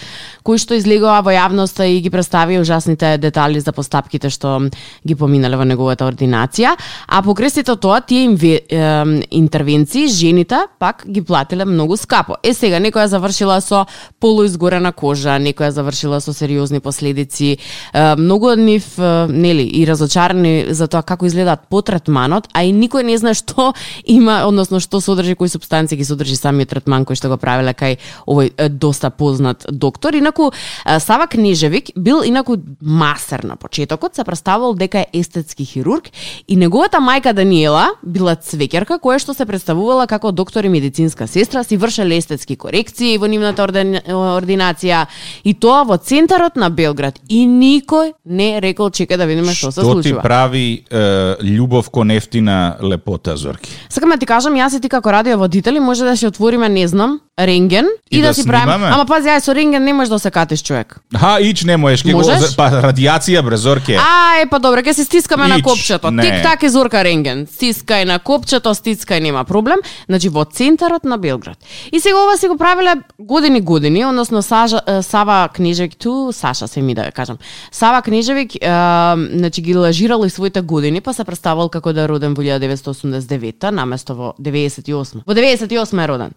кој 0.46 0.62
што 0.62 0.78
излегува 0.78 1.24
во 1.26 1.34
јавноста 1.34 1.88
и 1.90 2.04
ги 2.06 2.12
представи 2.14 2.60
ужасните 2.62 3.16
детали 3.18 3.58
за 3.66 3.74
постапките 3.74 4.30
што 4.30 4.70
ги 5.02 5.18
поминале 5.18 5.58
во 5.58 5.66
неговата 5.66 6.06
ординација, 6.06 6.76
а 7.10 7.24
покрај 7.26 7.66
тоа 7.74 8.04
тие 8.06 8.28
инве, 8.30 8.62
е, 8.70 8.94
интервенции 9.42 10.06
жените 10.06 10.68
пак 10.78 11.02
ги 11.10 11.26
платиле 11.26 11.66
многу 11.66 11.98
скапо. 11.98 12.38
Е 12.44 12.54
сега 12.54 12.78
некоја 12.78 13.10
завршила 13.10 13.58
со 13.58 13.88
полуизгорена 14.22 14.94
кожа, 14.94 15.42
некоја 15.42 15.74
завршила 15.74 16.22
со 16.22 16.30
сериозни 16.30 16.78
последици. 16.92 17.58
Многу 17.94 18.52
од 18.52 18.60
нив, 18.60 18.86
нели, 19.32 19.64
и 19.64 19.86
разочарани 19.88 20.74
за 20.76 20.88
тоа 20.92 21.02
како 21.08 21.26
изгледаат 21.26 21.68
по 21.72 21.82
третманот, 21.82 22.50
а 22.54 22.64
и 22.68 22.74
никој 22.76 23.08
не 23.08 23.18
знае 23.18 23.34
што 23.40 23.72
има, 24.04 24.44
односно 24.48 24.82
што 24.84 25.00
содржи, 25.02 25.36
кои 25.40 25.50
субстанции 25.50 25.98
ги 25.98 26.06
содржи 26.06 26.36
самиот 26.36 26.70
третман 26.70 27.06
кој 27.08 27.16
што 27.16 27.32
го 27.32 27.40
правеле 27.40 27.74
кај 27.74 27.98
овој 28.28 28.70
доста 28.70 29.10
познат 29.10 29.66
доктор. 29.70 30.16
Инаку 30.20 30.52
Сава 31.00 31.28
Книжевик 31.28 31.92
бил 31.96 32.24
инаку 32.26 32.58
масер 32.82 33.44
на 33.44 33.56
почетокот, 33.56 34.16
се 34.16 34.24
представувал 34.24 34.76
дека 34.76 35.00
е 35.00 35.08
естетски 35.14 35.66
хирург 35.66 36.10
и 36.48 36.56
неговата 36.56 36.98
мајка 36.98 37.34
Даниела 37.34 37.92
била 38.04 38.36
цвекерка 38.36 39.00
која 39.00 39.20
што 39.20 39.34
се 39.34 39.46
представувала 39.46 40.08
како 40.08 40.32
доктор 40.32 40.66
и 40.66 40.70
медицинска 40.70 41.28
сестра, 41.28 41.64
си 41.64 41.78
вршеле 41.78 42.18
естетски 42.18 42.56
корекции 42.56 43.18
во 43.18 43.28
нивната 43.28 43.64
орден- 43.64 44.02
ординација 44.06 45.06
и 45.44 45.54
тоа 45.54 45.84
во 45.88 45.98
центарот 45.98 46.56
на 46.56 46.70
Белград 46.82 47.20
и 47.30 47.46
никој 47.46 48.14
не 48.26 48.60
рекол 48.60 48.90
чека 48.92 49.18
да 49.18 49.26
видиме 49.26 49.54
што 49.54 49.70
се 49.70 49.82
Што 49.82 49.96
ти 49.96 50.10
случува. 50.10 50.22
прави 50.22 50.66
е, 50.90 50.98
љубов 51.38 51.90
кон 51.90 52.12
ефтина 52.12 52.58
лепота, 52.82 53.38
Зорки? 53.38 53.70
Сакам 53.88 54.10
да 54.10 54.18
ти 54.18 54.26
кажам, 54.26 54.54
јас 54.56 54.74
и 54.74 54.82
ти 54.82 54.90
како 54.90 55.12
радиоводители 55.12 55.80
може 55.80 56.04
да 56.04 56.18
си 56.18 56.28
отвориме, 56.28 56.70
не 56.70 56.88
знам, 56.88 57.20
рентген 57.40 57.86
и, 58.12 58.18
И 58.18 58.22
да, 58.22 58.28
да 58.28 58.34
си 58.34 58.46
правиме. 58.46 58.88
Ама 58.88 59.06
пази, 59.06 59.30
ај 59.30 59.40
со 59.40 59.52
рентген 59.52 59.84
не 59.84 59.94
можеш 59.94 60.10
да 60.10 60.20
се 60.20 60.32
катиш 60.32 60.62
човек. 60.62 60.98
Ха, 61.14 61.38
ич 61.42 61.64
не 61.64 61.78
можеш, 61.78 62.04
ке 62.04 62.12
го, 62.12 62.18
Можеш? 62.18 62.40
за- 62.40 62.56
па 62.56 62.70
радиација 62.72 63.42
бре 63.42 63.58
Зорке. 63.58 63.96
А, 63.96 64.42
е 64.42 64.46
па 64.46 64.60
добре, 64.60 64.82
ќе 64.82 64.92
се 64.94 65.04
стискаме 65.04 65.48
на 65.48 65.56
Ич, 65.56 65.64
копчето. 65.64 66.12
не. 66.12 66.24
Тик 66.24 66.44
так 66.44 66.64
е 66.64 66.70
зорка 66.70 67.04
рентген. 67.04 67.48
Стискај 67.48 68.04
на 68.06 68.20
копчето, 68.20 68.70
стискај 68.72 69.20
нема 69.22 69.44
проблем. 69.44 69.78
Значи 70.06 70.30
во 70.30 70.46
центарот 70.46 71.04
на 71.04 71.18
Белград. 71.18 71.58
И 71.92 72.00
сега 72.00 72.18
ова 72.18 72.38
си 72.38 72.48
го 72.48 72.58
правиле 72.58 72.94
години 73.20 73.62
години, 73.62 74.06
односно 74.06 74.42
Сажа, 74.42 74.82
е, 74.88 75.02
Сава 75.04 75.50
Книжевик 75.50 75.98
ту, 75.98 76.32
Саша 76.32 76.68
се 76.72 76.82
ми 76.82 76.94
да 76.94 77.12
кажам. 77.12 77.38
Сава 77.72 78.02
Книжевик, 78.02 78.52
а, 78.64 79.16
значи 79.34 79.62
ги 79.62 79.76
лажирал 79.76 80.26
и 80.26 80.30
своите 80.30 80.62
години, 80.62 81.02
па 81.02 81.14
се 81.14 81.24
представал 81.24 81.70
како 81.70 81.94
да 81.94 82.02
е 82.02 82.08
роден 82.08 82.34
во 82.34 82.42
1989 82.42 83.72
наместо 83.72 84.16
во 84.16 84.34
98. 84.40 85.22
Во 85.28 85.34
98 85.34 86.04
е 86.04 86.08
роден. 86.08 86.32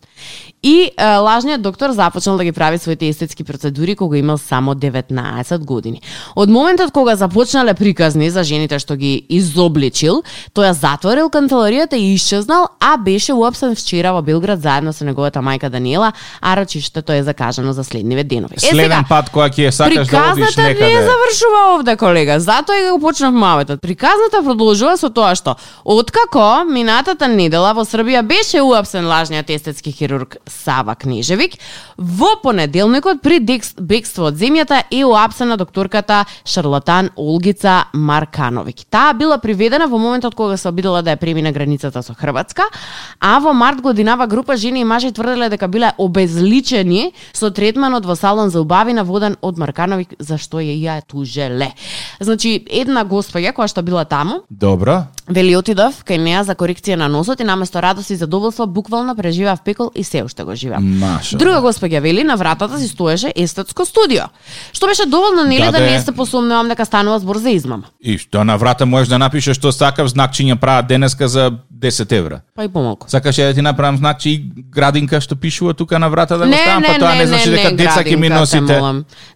И 0.63 0.91
а, 0.97 1.19
лажниот 1.19 1.63
доктор 1.63 1.91
започнал 1.91 2.37
да 2.37 2.45
ги 2.45 2.53
прави 2.53 2.79
своите 2.79 3.09
естетски 3.09 3.45
процедури 3.45 3.97
кога 3.97 4.17
имал 4.17 4.39
само 4.39 4.75
19 4.75 5.59
години. 5.59 6.01
Од 6.37 6.51
моментот 6.51 6.91
кога 6.93 7.17
започнале 7.17 7.75
приказни 7.75 8.31
за 8.31 8.43
жените 8.43 8.79
што 8.79 8.97
ги 8.97 9.27
изобличил, 9.29 10.23
тој 10.55 10.71
ја 10.71 10.73
затворил 10.73 11.31
канцеларијата 11.31 11.95
и 11.95 12.15
исчезнал, 12.15 12.69
а 12.81 12.97
беше 12.97 13.33
уапсен 13.33 13.75
вчера 13.77 14.13
во 14.13 14.23
Белград 14.23 14.61
заедно 14.61 14.93
со 14.93 15.05
неговата 15.05 15.41
мајка 15.41 15.71
Даниела, 15.71 16.13
а 16.41 16.57
рочиштето 16.57 17.13
е 17.13 17.23
закажано 17.23 17.73
за 17.73 17.85
следниве 17.85 18.25
денови. 18.25 18.59
Следен 18.59 19.05
пат 19.09 19.31
која 19.33 19.51
ќе 19.53 19.71
сакаш 19.71 20.09
да 20.09 20.24
Приказната 20.33 20.63
не 20.63 20.69
некаде. 20.69 20.95
завршува 20.95 21.75
овде, 21.75 21.97
колега. 21.97 22.41
Затоа 22.41 22.77
и 22.77 22.91
го 22.91 23.01
почнав 23.01 23.35
маветот. 23.35 23.81
Приказната 23.81 24.43
продолжува 24.43 24.97
со 24.97 25.11
тоа 25.11 25.35
што 25.35 25.57
откако 25.85 26.65
минатата 26.65 27.29
недела 27.29 27.75
во 27.75 27.85
Србија 27.85 28.23
беше 28.23 28.63
уапсен 28.63 29.07
лажниот 29.07 29.51
естетски 29.51 29.93
хирург 29.93 30.37
Сава 30.47 30.95
Книжевик, 30.95 31.59
во 31.99 32.37
понеделникот 32.43 33.23
при 33.23 33.39
бегство 33.41 34.31
од 34.31 34.39
земјата 34.41 34.83
е 34.91 35.05
уапсена 35.05 35.57
докторката 35.57 36.25
шарлатан 36.45 37.11
Олгица 37.17 37.85
Маркановик. 37.93 38.85
Таа 38.91 39.13
била 39.15 39.39
приведена 39.39 39.87
во 39.87 39.99
моментот 39.99 40.35
кога 40.35 40.57
се 40.57 40.69
обидела 40.69 41.03
да 41.03 41.15
ја 41.15 41.21
премине 41.21 41.53
границата 41.53 42.03
со 42.03 42.15
Хрватска, 42.15 42.65
а 43.21 43.39
во 43.39 43.53
март 43.53 43.81
годинава 43.81 44.27
група 44.27 44.57
жени 44.57 44.81
и 44.81 44.85
мажи 44.85 45.13
тврделе 45.13 45.49
дека 45.49 45.69
биле 45.69 45.93
обезличени 45.99 47.13
со 47.33 47.51
третманот 47.51 48.07
во 48.07 48.17
салон 48.17 48.51
за 48.51 48.61
убавина 48.61 49.05
воден 49.05 49.37
од 49.43 49.59
Маркановик 49.59 50.14
за 50.19 50.39
што 50.39 50.63
ја 50.63 50.75
ја 50.75 51.01
тужеле. 51.07 51.73
Значи, 52.21 52.57
една 52.71 53.05
господја 53.05 53.55
која 53.55 53.69
што 53.71 53.83
била 53.83 54.05
таму, 54.05 54.43
Добра. 54.51 55.09
Вели 55.25 55.55
отидов 55.57 56.03
кај 56.05 56.19
неа 56.21 56.43
за 56.45 56.53
корекција 56.53 56.99
на 57.01 57.07
носот 57.09 57.41
и 57.41 57.45
наместо 57.49 57.81
радост 57.81 58.11
и 58.13 58.17
задоволство 58.17 58.67
буквално 58.67 59.17
преживеав 59.17 59.63
пекол 59.65 59.91
и 59.95 60.05
се 60.05 60.23
уште 60.23 60.45
го 60.45 60.55
живеам. 60.55 60.99
Маша. 60.99 61.37
Друга 61.37 61.63
госпоѓа 61.65 62.01
вели 62.01 62.25
на 62.25 62.37
вратата 62.37 62.79
си 62.79 62.89
стоеше 62.89 63.33
естетско 63.37 63.87
студио. 63.89 64.29
Што 64.73 64.87
беше 64.87 65.07
доволно 65.07 65.45
нели 65.49 65.65
да, 65.65 65.73
Да, 65.73 65.81
не 65.81 66.01
се 66.01 66.13
посумневам 66.13 66.69
дека 66.69 66.85
станува 66.85 67.19
збор 67.19 67.39
за 67.39 67.51
измама. 67.51 67.89
И 68.01 68.19
што 68.19 68.45
на 68.45 68.57
врата 68.57 68.85
можеш 68.87 69.09
да 69.09 69.19
напишеш 69.19 69.57
што 69.57 69.73
сакав 69.73 70.13
знакчиња 70.13 70.61
прават 70.61 70.93
денеска 70.93 71.29
за 71.29 71.51
10 71.73 72.13
евра. 72.13 72.41
Па 72.55 72.65
и 72.65 72.69
помалку. 72.69 73.09
Сакаш 73.09 73.41
ја 73.41 73.49
да 73.49 73.55
ти 73.55 73.63
направам 73.63 73.97
знакчи 73.97 74.31
и 74.31 74.45
градинка 74.69 75.21
што 75.21 75.37
пишува 75.37 75.73
тука 75.75 75.99
на 75.99 76.09
врата 76.09 76.37
да 76.37 76.47
го 76.47 76.53
ставам, 76.53 76.83
не, 76.83 76.89
па 76.89 76.99
тоа 76.99 77.13
не, 77.13 77.19
не, 77.19 77.27
значи 77.27 77.51
не, 77.51 77.57
дека 77.57 77.71
не, 77.71 77.77
деца 77.77 78.05
ќе 78.05 78.17
ми 78.17 78.29
носите. 78.29 78.81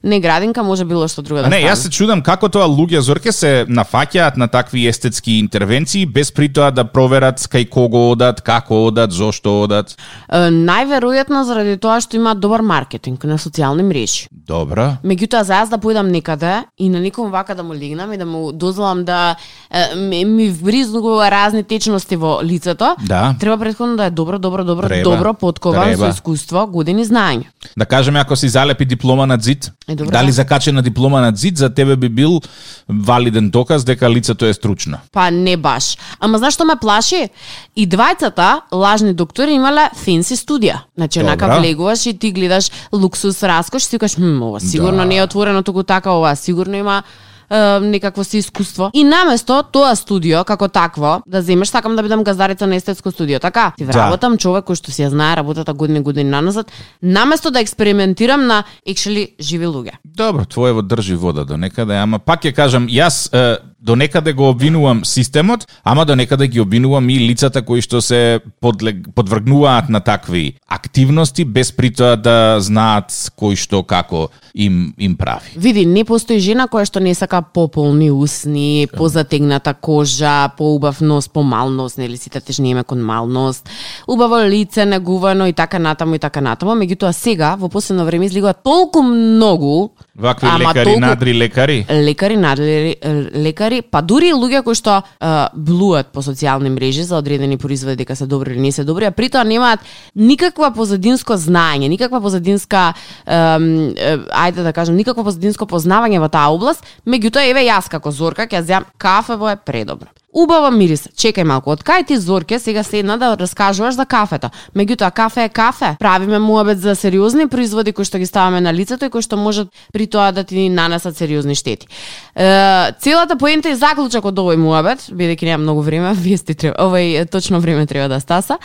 Не 0.02 0.20
градинка, 0.20 0.62
може 0.62 0.84
било 0.84 1.08
што 1.08 1.22
друго 1.22 1.40
да 1.40 1.46
А 1.48 1.50
не, 1.50 1.64
јас 1.64 1.80
се 1.80 1.88
чудам 1.88 2.20
како 2.22 2.48
тоа 2.48 2.68
луѓе 2.68 3.00
зорке 3.00 3.32
се 3.32 3.64
нафаќаат 3.68 4.36
на 4.36 4.48
такви 4.48 4.84
естетски 4.86 5.38
интервенции 5.40 5.77
без 6.06 6.32
при 6.32 6.48
тоа 6.48 6.70
да 6.70 6.84
проверат 6.84 7.38
кај 7.38 7.68
кого 7.68 8.10
одат, 8.12 8.40
како 8.40 8.86
одат, 8.86 9.12
зошто 9.12 9.62
одат. 9.62 9.96
Е, 10.28 10.50
најверојатно 10.50 11.44
заради 11.44 11.76
тоа 11.76 12.00
што 12.00 12.16
имаат 12.16 12.40
добар 12.40 12.62
маркетинг 12.62 13.24
на 13.24 13.38
социјални 13.38 13.82
мрежи. 13.82 14.28
Добра. 14.48 14.96
Меѓутоа, 15.04 15.42
за 15.42 15.52
јас 15.54 15.68
да 15.68 15.76
појдам 15.76 16.08
некаде 16.08 16.64
и 16.78 16.88
на 16.88 16.98
некој 16.98 17.28
вака 17.30 17.54
да 17.54 17.62
му 17.62 17.74
легнам 17.74 18.12
и 18.12 18.16
да 18.16 18.26
му 18.26 18.52
дозволам 18.52 19.04
да 19.04 19.36
е, 19.70 19.94
ми, 19.94 20.24
ми 20.24 20.48
вбризнува 20.50 21.30
разни 21.30 21.62
течности 21.62 22.16
во 22.16 22.40
лицето, 22.42 22.96
Да. 23.04 23.34
треба 23.40 23.58
предходно 23.58 23.96
да 23.96 24.04
е 24.04 24.10
добро, 24.10 24.38
добро, 24.38 24.64
добро, 24.64 24.88
Треба, 24.88 25.10
добро 25.10 25.34
подкован 25.34 25.84
треба. 25.84 26.04
со 26.04 26.08
искуство, 26.08 26.66
години 26.66 27.04
знаење. 27.04 27.44
Да 27.76 27.86
кажеме 27.86 28.20
ако 28.20 28.36
си 28.36 28.48
залепи 28.48 28.84
диплома 28.84 29.26
на 29.26 29.38
зид, 29.40 29.72
Е, 29.88 29.94
добро, 29.94 30.10
дали 30.12 30.26
да. 30.26 30.32
закачена 30.32 30.82
диплома 30.82 31.20
на 31.20 31.32
зид 31.36 31.56
за 31.58 31.74
тебе 31.74 31.96
би 31.96 32.08
бил 32.08 32.40
валиден 32.88 33.50
доказ 33.50 33.84
дека 33.84 34.10
лицето 34.10 34.46
е 34.46 34.54
стручно. 34.54 34.98
Па 35.12 35.30
не 35.30 35.56
баш. 35.56 35.98
Ама 36.20 36.38
знаеш 36.38 36.54
што 36.54 36.64
ме 36.64 36.76
плаши? 36.76 37.28
И 37.76 37.88
двајцата 37.88 38.60
лажни 38.72 39.14
доктори 39.14 39.52
имале 39.52 39.90
фенси 39.94 40.36
студија. 40.36 40.78
Значи, 40.96 41.20
онака 41.20 41.58
влегуваш 41.60 42.06
и 42.06 42.18
ти 42.18 42.32
гледаш 42.32 42.70
луксус, 42.92 43.42
раскош, 43.42 43.82
си 43.82 43.98
кажеш, 43.98 44.16
хм, 44.38 44.42
ова 44.42 44.60
сигурно 44.60 44.98
Да. 44.98 45.04
не 45.04 45.16
е 45.16 45.22
отворено 45.22 45.62
туку 45.62 45.82
така, 45.82 46.10
ова 46.10 46.36
сигурно 46.36 46.76
има 46.76 47.02
е, 47.50 47.80
некакво 47.80 48.24
си 48.24 48.38
искуство. 48.38 48.90
И 48.94 49.04
наместо 49.04 49.62
тоа 49.72 49.96
студио 49.96 50.44
како 50.44 50.68
такво, 50.68 51.22
да 51.26 51.42
земеш 51.42 51.68
сакам 51.68 51.96
да 51.96 52.02
бидам 52.02 52.24
газдарица 52.24 52.66
на 52.66 52.76
естетско 52.76 53.10
студио, 53.10 53.38
така? 53.38 53.72
Ти 53.78 53.84
Да. 53.84 53.92
вработам 53.92 54.38
човек 54.38 54.64
кој 54.64 54.74
што 54.76 54.92
си 54.92 55.02
ја 55.02 55.08
знае 55.08 55.36
работата 55.36 55.72
години 55.74 56.00
години 56.00 56.30
наназад, 56.30 56.72
наместо 57.02 57.50
да 57.50 57.60
експериментирам 57.60 58.46
на 58.46 58.64
екшели 58.86 59.28
живи 59.40 59.66
луѓе. 59.66 59.90
Добро, 60.04 60.44
твоево 60.44 60.82
држи 60.82 61.14
вода 61.14 61.44
до 61.44 61.56
некаде, 61.56 61.94
ама 61.96 62.18
пак 62.18 62.44
ќе 62.44 62.52
кажам, 62.52 62.86
јас 62.88 63.32
е, 63.32 63.58
до 63.80 63.96
некаде 63.96 64.32
го 64.32 64.48
обвинувам 64.48 65.04
системот, 65.04 65.66
ама 65.84 66.04
до 66.04 66.16
некаде 66.16 66.46
ги 66.48 66.60
обвинувам 66.60 67.10
и 67.10 67.18
лицата 67.18 67.62
кои 67.62 67.82
што 67.82 68.02
се 68.02 68.40
подлег, 68.60 69.06
подвргнуваат 69.14 69.88
на 69.88 70.00
такви 70.00 70.58
активности 70.68 71.44
без 71.44 71.72
при 71.72 71.90
тоа 71.94 72.16
да 72.16 72.58
знаат 72.60 73.14
кој 73.38 73.54
што 73.54 73.82
како 73.82 74.28
им 74.58 74.94
им 74.98 75.16
прави. 75.16 75.54
Види, 75.56 75.86
не 75.86 76.04
постои 76.04 76.40
жена 76.42 76.66
која 76.66 76.84
што 76.84 77.00
не 77.00 77.14
сака 77.14 77.42
пополни 77.42 78.10
усни, 78.10 78.88
позатегната 78.90 79.74
кожа, 79.74 80.50
поубав 80.58 81.00
нос, 81.00 81.28
помал 81.28 81.70
нос, 81.70 81.96
нели 81.96 82.16
сите 82.16 82.40
тежнеме 82.40 82.82
кон 82.84 83.04
мал 83.06 83.26
нос, 83.26 83.62
убаво 84.06 84.42
лице, 84.48 84.84
негувано 84.84 85.46
и 85.46 85.52
така 85.52 85.78
натаму 85.78 86.14
и 86.14 86.18
така 86.18 86.40
натаму. 86.40 86.74
Меѓутоа 86.74 87.12
сега 87.12 87.54
во 87.56 87.68
последно 87.68 88.04
време 88.04 88.26
излегува 88.26 88.52
толку 88.52 89.02
многу 89.02 89.90
Вакви 90.18 90.48
ама 90.50 90.58
лекари, 90.58 90.84
толку- 90.84 91.00
надри 91.00 91.34
лекари. 91.34 91.86
лекари, 91.90 92.36
надleri, 92.36 92.96
лекари, 93.34 93.82
па 93.82 94.02
дури 94.02 94.28
и 94.28 94.34
луѓе 94.34 94.62
кои 94.62 94.74
што 94.74 95.02
а, 95.20 95.48
блуат 95.54 96.10
по 96.12 96.18
социјални 96.20 96.68
мрежи 96.68 97.02
за 97.02 97.16
одредени 97.16 97.56
производи 97.56 97.96
дека 97.96 98.16
се 98.16 98.26
добри 98.26 98.52
или 98.52 98.60
не 98.60 98.72
се 98.72 98.84
добри, 98.84 99.04
а 99.04 99.10
при 99.10 99.28
тоа 99.28 99.44
немаат 99.44 99.80
никаква 100.16 100.72
позадинско 100.74 101.38
знаење, 101.38 101.88
никаква 101.88 102.20
позадинска 102.20 102.94
ем, 103.26 103.94
е, 103.96 104.18
ајде 104.48 104.64
да 104.66 104.72
кажам, 104.72 104.96
никакво 104.96 105.24
позадинско 105.28 105.68
познавање 105.68 106.20
во 106.22 106.30
таа 106.32 106.50
област, 106.54 106.86
меѓутоа 107.06 107.46
еве 107.50 107.66
јас 107.68 107.90
како 107.92 108.10
Зорка 108.10 108.48
ќе 108.48 108.64
земам 108.64 108.88
кафево 108.98 109.50
е 109.52 109.56
предобро. 109.56 110.10
Убава 110.32 110.68
мирис. 110.70 111.06
Чекај 111.16 111.46
малку, 111.48 111.72
од 111.72 111.80
кај 111.80 112.04
ти 112.06 112.16
Зорке 112.20 112.58
сега 112.60 112.82
седна 112.84 113.16
да 113.16 113.32
раскажуваш 113.40 113.94
за 113.96 114.04
кафето. 114.04 114.50
Меѓутоа 114.76 115.10
кафе 115.10 115.44
е 115.44 115.48
кафе. 115.48 115.96
Правиме 115.98 116.38
муабет 116.38 116.80
за 116.80 116.94
сериозни 116.96 117.48
производи 117.48 117.92
кои 117.96 118.04
што 118.04 118.20
ги 118.20 118.26
ставаме 118.28 118.60
на 118.60 118.74
лицето 118.74 119.08
и 119.08 119.10
кои 119.10 119.24
што 119.24 119.40
можат 119.40 119.72
при 119.92 120.06
тоа 120.06 120.32
да 120.32 120.44
ти 120.44 120.68
нанесат 120.68 121.16
сериозни 121.16 121.54
штети. 121.54 121.88
Е, 122.36 122.92
целата 123.00 123.38
поента 123.40 123.72
и 123.72 123.74
заклучок 123.74 124.28
од 124.28 124.36
овој 124.36 124.60
муабет, 124.60 125.08
бидејќи 125.08 125.48
нема 125.48 125.64
многу 125.64 125.80
време, 125.80 126.12
вести 126.28 126.54
треба, 126.54 126.76
овој 126.76 127.24
точно 127.32 127.60
време 127.60 127.86
треба 127.86 128.12
да 128.12 128.20
стаса, 128.20 128.58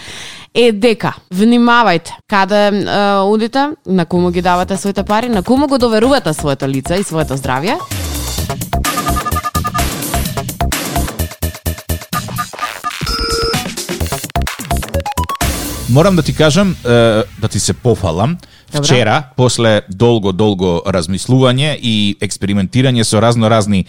е 0.53 0.71
дека 0.71 1.15
внимавајте 1.31 2.11
каде 2.27 2.67
е, 2.75 2.99
одите, 3.23 3.69
на 3.85 4.05
кому 4.05 4.31
ги 4.35 4.41
давате 4.41 4.77
своите 4.77 5.03
пари, 5.03 5.29
на 5.29 5.43
кому 5.43 5.67
го 5.67 5.77
доверувате 5.77 6.33
своето 6.33 6.67
лице 6.67 6.99
и 6.99 7.03
своето 7.03 7.39
здравје. 7.39 7.79
Морам 15.93 16.15
да 16.15 16.23
ти 16.23 16.35
кажам, 16.35 16.75
да 16.83 17.47
ти 17.51 17.59
се 17.59 17.73
пофалам. 17.73 18.37
Добро. 18.71 18.83
Вчера, 18.83 19.23
после 19.37 19.81
долго-долго 19.89 20.81
размислување 20.89 21.75
и 21.77 22.17
експериментирање 22.17 23.05
со 23.05 23.21
разно-разни 23.21 23.85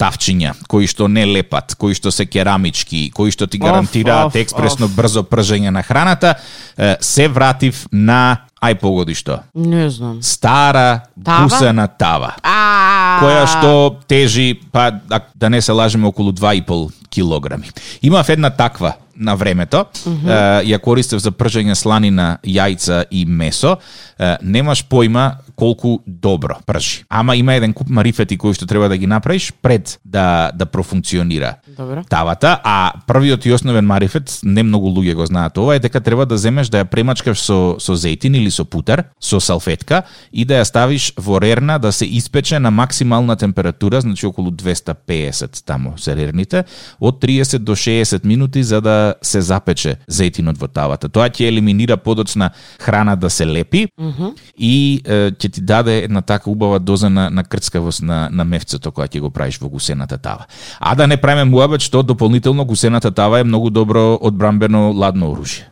тавчиња, 0.00 0.54
кои 0.68 0.88
што 0.88 1.08
не 1.08 1.26
лепат, 1.28 1.74
кои 1.78 1.94
што 1.94 2.12
се 2.14 2.24
керамички, 2.26 3.10
кои 3.14 3.32
што 3.34 3.46
ти 3.50 3.60
гарантираат 3.60 4.36
експресно 4.40 4.88
оф. 4.88 4.96
брзо 4.96 5.24
пржење 5.28 5.70
на 5.70 5.82
храната, 5.84 6.34
се 7.00 7.28
вратив 7.28 7.84
на 7.92 8.46
ај 8.60 8.76
погоди 8.80 9.14
што. 9.16 9.40
Не 9.54 9.88
знам. 9.90 10.20
Стара 10.22 11.02
Тава? 11.24 11.48
гусена 11.48 11.88
тава 11.88 12.34
А, 12.44 13.20
која 13.20 13.44
што 13.48 14.00
тежи, 14.08 14.60
па 14.72 14.90
да, 14.90 15.20
да 15.34 15.50
не 15.50 15.60
се 15.60 15.72
лажеме, 15.72 16.08
околу 16.08 16.32
2,5 16.32 16.90
килограми. 17.10 17.70
Имав 18.02 18.28
една 18.28 18.50
таква 18.50 18.94
на 19.16 19.34
времето, 19.34 19.84
mm 20.06 20.16
-hmm. 20.16 20.64
ја 20.64 20.78
користев 20.78 21.20
за 21.20 21.30
пржење 21.30 21.74
сланина, 21.74 22.38
јајца 22.44 23.04
и 23.10 23.24
месо. 23.24 23.76
Немаш 24.42 24.84
појма 24.88 25.32
колку 25.60 26.00
добро 26.06 26.56
пржи. 26.66 27.04
Ама 27.08 27.36
има 27.36 27.54
еден 27.54 27.72
куп 27.76 27.88
марифети 27.92 28.38
кои 28.40 28.56
што 28.56 28.64
треба 28.66 28.88
да 28.88 28.96
ги 28.96 29.06
направиш 29.06 29.52
пред 29.62 29.98
да 30.04 30.50
да 30.56 30.66
профункционира 30.66 31.54
Добро. 31.76 32.04
тавата, 32.08 32.60
а 32.64 32.92
првиот 33.06 33.46
и 33.46 33.52
основен 33.52 33.84
марифет, 33.84 34.40
не 34.42 34.62
многу 34.62 34.88
луѓе 34.88 35.14
го 35.14 35.26
знаат 35.26 35.58
ова, 35.58 35.76
е 35.76 35.78
дека 35.78 36.00
треба 36.00 36.26
да 36.26 36.38
земеш 36.38 36.72
да 36.72 36.80
ја 36.80 36.88
премачкаш 36.88 37.36
со 37.44 37.76
со 37.76 37.92
зејтин 37.92 38.36
или 38.36 38.50
со 38.50 38.64
путер, 38.64 39.04
со 39.20 39.40
салфетка 39.40 40.02
и 40.32 40.44
да 40.44 40.62
ја 40.62 40.64
ставиш 40.64 41.12
во 41.16 41.40
рерна 41.40 41.78
да 41.78 41.92
се 41.92 42.06
испече 42.06 42.58
на 42.58 42.70
максимална 42.70 43.36
температура, 43.36 44.00
значи 44.00 44.26
околу 44.26 44.50
250 44.50 45.64
таму 45.66 45.98
се 45.98 46.16
рерните, 46.16 46.64
од 47.00 47.20
30 47.20 47.58
до 47.58 47.76
60 47.76 48.24
минути 48.24 48.62
за 48.62 48.80
да 48.80 49.14
се 49.22 49.40
запече 49.40 49.98
зејтинот 50.08 50.56
во 50.56 50.68
тавата. 50.68 51.08
Тоа 51.08 51.28
ќе 51.28 51.48
елиминира 51.48 51.96
подоцна 51.96 52.50
храна 52.80 53.16
да 53.16 53.30
се 53.30 53.46
лепи 53.46 53.88
и 54.56 55.02
е, 55.04 55.30
ќе 55.36 55.49
ти 55.50 55.60
даде 55.60 55.98
една 55.98 56.22
така 56.22 56.50
убава 56.50 56.80
доза 56.80 57.10
на, 57.10 57.30
на 57.30 57.44
крцкавост 57.44 58.02
на, 58.02 58.28
на 58.32 58.44
мевцето 58.44 58.90
која 58.90 59.08
ќе 59.08 59.20
го 59.20 59.30
правиш 59.30 59.58
во 59.58 59.68
гусената 59.68 60.18
тава. 60.18 60.46
А 60.80 60.94
да 60.94 61.06
не 61.06 61.16
правиме 61.16 61.44
муабет 61.44 61.80
што 61.80 62.02
дополнително 62.02 62.64
гусената 62.64 63.10
тава 63.10 63.40
е 63.40 63.44
многу 63.44 63.70
добро 63.70 64.18
одбрамбено 64.20 64.92
ладно 64.92 65.34
оружје. 65.34 65.66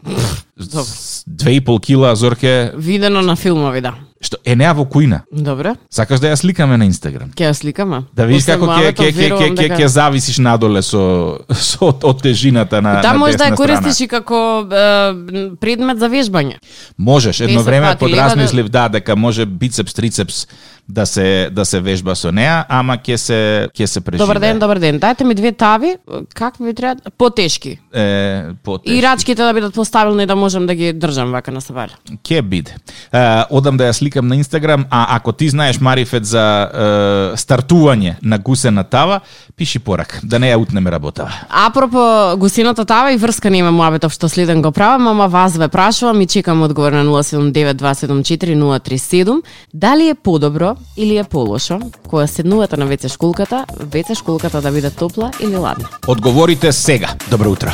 Две 1.26 1.52
и 1.52 1.61
пол 1.61 1.78
кила 1.78 2.16
зорке, 2.16 2.73
Видено 2.76 3.23
на 3.23 3.37
филмови, 3.37 3.80
да. 3.80 3.94
Што 4.20 4.37
е 4.44 4.56
неа 4.56 4.72
во 4.75 4.82
кујна. 4.82 5.20
Добре. 5.30 5.75
Сакаш 5.90 6.18
да 6.20 6.32
ја 6.32 6.37
сликаме 6.37 6.76
на 6.76 6.84
Инстаграм? 6.84 7.30
Ќе 7.30 7.44
ја 7.46 7.52
сликаме. 7.54 8.02
Да 8.12 8.25
видиш 8.25 8.46
како 8.46 8.66
ќе 8.66 8.92
ќе 8.92 9.12
ќе 9.12 9.28
ќе 9.30 9.48
ќе 9.54 9.68
ќе 9.76 9.87
зависиш 9.87 10.38
надоле 10.38 10.82
со 10.82 11.38
со 11.70 11.87
од- 11.87 12.04
од 12.04 12.22
тежината 12.22 12.80
на 12.82 13.00
Таа 13.00 13.12
на 13.12 13.18
може 13.18 13.37
да 13.37 13.44
ја 13.46 13.56
користиш 13.56 14.00
и 14.00 14.08
како 14.08 14.66
е, 14.66 15.54
предмет 15.60 15.98
за 15.98 16.08
вежбање. 16.08 16.58
Можеш, 16.98 17.40
едно 17.40 17.62
време 17.62 17.87
лева 17.87 17.96
подразмислив 17.96 18.68
да 18.68 18.88
дека 18.88 19.16
може 19.16 19.46
бицепс 19.46 19.94
трицепс 19.94 20.46
да 20.88 21.07
се 21.07 21.49
да 21.52 21.64
се 21.64 21.80
вежба 21.80 22.14
со 22.16 22.33
неа, 22.33 22.64
ама 22.68 22.97
ќе 22.97 23.16
се 23.21 23.40
ќе 23.76 23.87
се 23.87 24.00
преживее. 24.00 24.25
Добар 24.25 24.40
ден, 24.40 24.59
добар 24.59 24.78
ден. 24.80 25.00
Дајте 25.00 25.25
ми 25.25 25.35
две 25.35 25.52
тави, 25.52 25.97
какви 26.35 26.64
ви 26.64 26.75
треба? 26.75 27.00
Потешки. 27.18 27.78
Е, 27.92 28.45
потешки. 28.64 28.99
И 28.99 29.02
рачките 29.02 29.42
да 29.42 29.52
бидат 29.54 29.75
постабилни 29.75 30.26
да 30.26 30.37
можам 30.37 30.66
да 30.66 30.75
ги 30.75 30.92
држам 30.92 31.33
вака 31.33 31.52
на 31.52 31.61
сабале. 31.61 31.92
Ке 32.23 32.42
биде. 32.42 32.73
Е, 33.12 33.45
одам 33.50 33.76
да 33.76 33.90
ја 33.90 33.92
сликам 33.92 34.28
на 34.28 34.37
Инстаграм, 34.37 34.87
а 34.90 35.16
ако 35.16 35.33
ти 35.33 35.49
знаеш 35.49 35.80
марифет 35.80 36.25
за 36.25 36.45
е, 36.62 37.37
стартување 37.37 38.16
на 38.23 38.38
гусена 38.38 38.85
тава, 38.85 39.21
Пиши 39.59 39.79
порак, 39.79 40.21
да 40.23 40.38
не 40.38 40.53
ја 40.53 40.57
утнеме 40.57 40.91
работава. 40.91 41.33
Апропо 41.50 42.37
гусината 42.38 42.85
тава 42.85 43.12
и 43.12 43.17
врска 43.19 43.50
нема 43.50 43.73
муабетов 43.75 44.12
што 44.15 44.29
следен 44.29 44.62
го 44.62 44.71
правам, 44.71 45.09
ама 45.09 45.29
вас 45.29 45.57
ве 45.59 45.69
прашувам 45.69 46.21
и 46.21 46.27
чекам 46.27 46.62
одговор 46.62 46.93
на 46.93 47.05
079274037. 47.05 49.43
Дали 49.75 50.09
е 50.09 50.15
подобро 50.15 50.77
или 50.97 51.17
е 51.17 51.25
полошо 51.25 51.81
кога 52.09 52.27
седнувате 52.27 52.77
на 52.77 52.87
веце 52.87 53.09
шкулката, 53.09 53.65
веце 53.81 54.15
шкулката 54.15 54.62
да 54.62 54.71
биде 54.71 54.91
топла 54.91 55.31
или 55.41 55.57
ладна? 55.57 55.88
Одговорите 56.07 56.73
сега. 56.73 57.09
Добро 57.31 57.50
утро. 57.50 57.73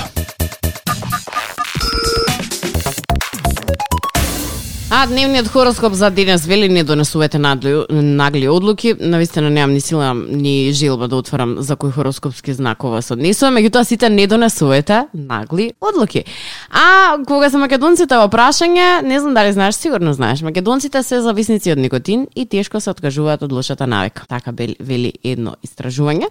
А 4.97 5.07
дневниот 5.07 5.49
хороскоп 5.49 5.93
за 5.93 6.11
денес 6.11 6.47
вели 6.47 6.69
не 6.69 6.85
донесувате 6.85 7.39
нагли, 7.39 7.85
нагли 7.91 8.49
одлуки. 8.49 8.95
Навистина 9.01 9.51
немам 9.51 9.73
ни 9.73 9.81
сила 9.81 10.15
ни 10.15 10.73
желба 10.73 11.09
да 11.09 11.17
отворам 11.17 11.57
за 11.59 11.75
кој 11.75 11.91
хороскопски 11.91 12.55
знак 12.55 12.85
ова 12.85 13.01
се 13.03 13.17
однесува, 13.17 13.51
меѓутоа 13.51 13.83
сите 13.83 14.07
не 14.09 14.29
донесувате 14.31 15.09
нагли 15.15 15.73
одлуки. 15.83 16.23
А 16.71 17.19
кога 17.27 17.51
се 17.51 17.59
македонците 17.59 18.15
во 18.15 18.29
прашање, 18.31 19.03
не 19.03 19.19
знам 19.19 19.35
дали 19.35 19.51
знаеш, 19.53 19.75
сигурно 19.75 20.13
знаеш, 20.15 20.45
македонците 20.47 21.03
се 21.03 21.19
зависници 21.27 21.75
од 21.75 21.83
никотин 21.83 22.29
и 22.37 22.47
тешко 22.47 22.79
се 22.81 22.95
откажуваат 22.95 23.43
од 23.43 23.53
лошата 23.53 23.91
навика. 23.91 24.23
Така 24.31 24.55
вели 24.55 25.13
едно 25.25 25.57
истражување, 25.67 26.31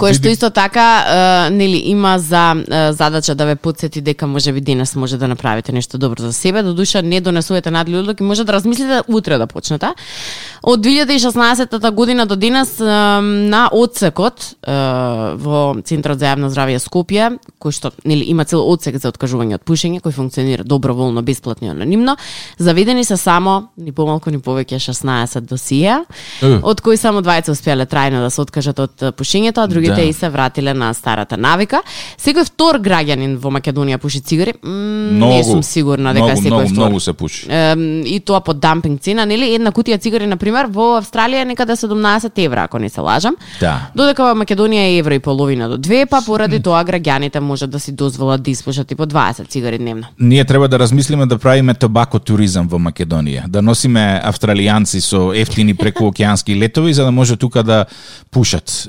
кое 0.00 0.14
што 0.16 0.32
исто 0.32 0.48
така 0.48 1.50
нели 1.52 1.84
има 1.92 2.16
за 2.18 2.64
задача 2.96 3.34
да 3.34 3.44
ве 3.44 3.56
подсети 3.56 4.00
дека 4.00 4.26
можеби 4.26 4.60
денес 4.60 4.96
може 4.96 5.20
да 5.20 5.28
направите 5.28 5.72
нешто 5.72 5.98
добро 5.98 6.22
за 6.22 6.32
себе, 6.32 6.62
додуша 6.62 7.02
не 7.02 7.20
донесувате 7.20 7.73
надле 7.74 8.00
одлуки, 8.00 8.22
може 8.22 8.46
да 8.46 8.54
размислите 8.54 9.02
утре 9.08 9.38
да 9.38 9.46
почнете. 9.50 9.92
Од 10.62 10.80
2016 10.80 11.90
година 11.90 12.26
до 12.26 12.36
денес 12.36 12.78
на 12.80 13.68
одсекот 13.72 14.54
во 14.64 15.76
Центарот 15.84 16.18
за 16.18 16.30
јавно 16.32 16.48
здравје 16.48 16.80
Скопје, 16.80 17.34
кој 17.60 17.74
што 17.76 17.90
нели 18.04 18.24
има 18.32 18.46
цел 18.48 18.64
одсек 18.64 18.96
за 18.96 19.10
откажување 19.12 19.58
од 19.58 19.64
пушење, 19.66 20.00
кој 20.00 20.14
функционира 20.16 20.64
доброволно, 20.64 21.22
бесплатно 21.22 21.68
и 21.68 21.70
анонимно, 21.74 22.16
заведени 22.58 23.04
се 23.04 23.16
само 23.20 23.68
ни 23.76 23.92
помалку 23.92 24.32
ни 24.32 24.40
повеќе 24.40 24.80
16 24.80 25.44
досија, 25.50 26.00
од 26.62 26.80
кои 26.80 26.96
само 26.96 27.20
двајца 27.20 27.52
успеале 27.52 27.84
трајно 27.84 28.24
да 28.24 28.30
се 28.30 28.40
откажат 28.40 28.80
од 28.80 29.04
пушењето, 29.18 29.64
а 29.64 29.70
другите 29.70 30.00
да. 30.00 30.08
и 30.08 30.12
се 30.16 30.30
вратиле 30.32 30.74
на 30.74 30.94
старата 30.94 31.36
навика. 31.36 31.82
Секој 32.16 32.48
втор 32.48 32.80
граѓанин 32.80 33.36
во 33.36 33.52
Македонија 33.52 34.00
пуши 34.00 34.22
цигари? 34.24 34.56
Многу, 34.62 35.32
не 35.32 35.44
сум 35.44 35.62
сигурна 35.62 36.14
дека 36.16 36.32
многу, 36.32 36.40
секој 36.40 36.56
многу, 36.56 36.72
втор. 36.72 36.84
многу 36.84 37.00
се 37.00 37.12
пуши. 37.12 37.46
Е, 37.48 37.63
и 38.04 38.20
тоа 38.24 38.40
по 38.40 38.54
дампинг 38.54 39.00
цена, 39.00 39.24
нели? 39.26 39.54
Една 39.54 39.72
кутија 39.72 39.98
цигари 40.00 40.26
на 40.26 40.36
пример 40.36 40.66
во 40.70 40.98
Австралија 41.00 41.42
е 41.42 41.44
некаде 41.44 41.76
17 41.76 42.30
евра, 42.44 42.64
ако 42.64 42.78
не 42.78 42.88
се 42.88 43.00
лажам. 43.00 43.36
Да. 43.60 43.90
Додека 43.94 44.24
во 44.24 44.34
Македонија 44.38 44.88
е 44.88 44.98
евро 44.98 45.14
и 45.14 45.18
половина 45.18 45.68
до 45.68 45.78
2, 45.78 46.06
па 46.10 46.22
поради 46.26 46.60
тоа 46.62 46.84
граѓаните 46.84 47.38
можат 47.38 47.70
да 47.70 47.80
си 47.80 47.92
дозволат 47.92 48.42
да 48.42 48.50
испушат 48.50 48.90
и 48.90 48.94
по 48.94 49.06
20 49.06 49.48
цигари 49.48 49.78
дневно. 49.78 50.06
Ние 50.20 50.44
треба 50.44 50.68
да 50.68 50.78
размислиме 50.78 51.26
да 51.26 51.38
правиме 51.38 51.74
тобако 51.74 52.18
туризам 52.18 52.68
во 52.68 52.78
Македонија, 52.78 53.48
да 53.48 53.62
носиме 53.62 54.20
австралијанци 54.24 55.00
со 55.00 55.32
ефтини 55.34 55.74
прекуокеански 55.74 56.58
летови 56.58 56.94
за 56.94 57.04
да 57.04 57.10
може 57.10 57.36
тука 57.36 57.62
да 57.62 57.84
пушат. 58.30 58.88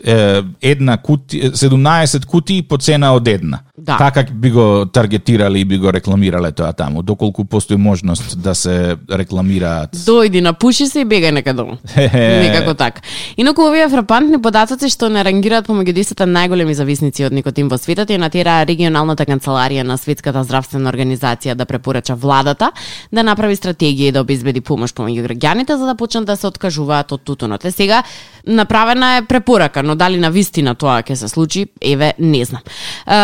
Една 0.62 0.98
кути, 0.98 1.51
17 1.51 2.25
кутии 2.25 2.62
по 2.62 2.77
цена 2.77 3.13
од 3.15 3.27
една. 3.27 3.60
Да. 3.77 3.98
Така 3.98 4.24
би 4.34 4.51
го 4.51 4.86
таргетирале 4.86 5.60
и 5.60 5.65
би 5.65 5.77
го 5.77 5.94
рекламирале 5.94 6.51
тоа 6.51 6.74
таму, 6.74 7.03
доколку 7.03 7.46
постои 7.46 7.77
можност 7.77 8.41
да 8.41 8.55
се 8.55 8.64
рекламираат. 9.10 9.95
Дојди 9.95 10.41
на 10.41 10.53
пуши 10.53 10.88
се 10.88 11.01
и 11.01 11.05
бегај 11.05 11.31
нека 11.31 11.53
дома. 11.53 11.77
Некако 11.95 12.74
така. 12.74 13.01
Инаку 13.38 13.67
овие 13.67 13.88
фрапантни 13.89 14.41
податоци 14.41 14.89
што 14.89 15.10
не 15.10 15.24
рангираат 15.24 15.67
помеѓу 15.67 15.93
10 15.93 16.25
најголеми 16.25 16.74
зависници 16.74 17.25
од 17.25 17.34
никотин 17.34 17.69
во 17.69 17.77
светот 17.77 18.10
и 18.10 18.17
натера 18.17 18.63
регионалната 18.65 19.25
канцеларија 19.25 19.84
на 19.84 19.98
Светската 19.98 20.43
здравствена 20.43 20.91
организација 20.91 21.55
да 21.55 21.65
препорача 21.65 22.15
владата 22.15 22.72
да 23.12 23.24
направи 23.24 23.55
стратегија 23.55 24.10
и 24.10 24.12
да 24.12 24.22
обезбеди 24.22 24.62
помош 24.62 24.93
помеѓу 24.93 25.27
граѓаните 25.27 25.75
за 25.75 25.86
да 25.86 25.95
почнат 25.95 26.25
да 26.25 26.36
се 26.36 26.48
откажуваат 26.48 27.12
од 27.12 27.24
тутунот. 27.24 27.65
Е 27.65 27.72
сега 27.72 28.03
направена 28.48 29.17
е 29.17 29.25
препорака, 29.25 29.84
но 29.84 29.95
дали 29.95 30.17
на 30.17 30.29
вистина 30.31 30.75
тоа 30.75 31.01
ќе 31.01 31.13
се 31.13 31.27
случи, 31.27 31.65
еве 31.81 32.13
не 32.19 32.45
знам. 32.45 32.62
Е, 32.62 33.17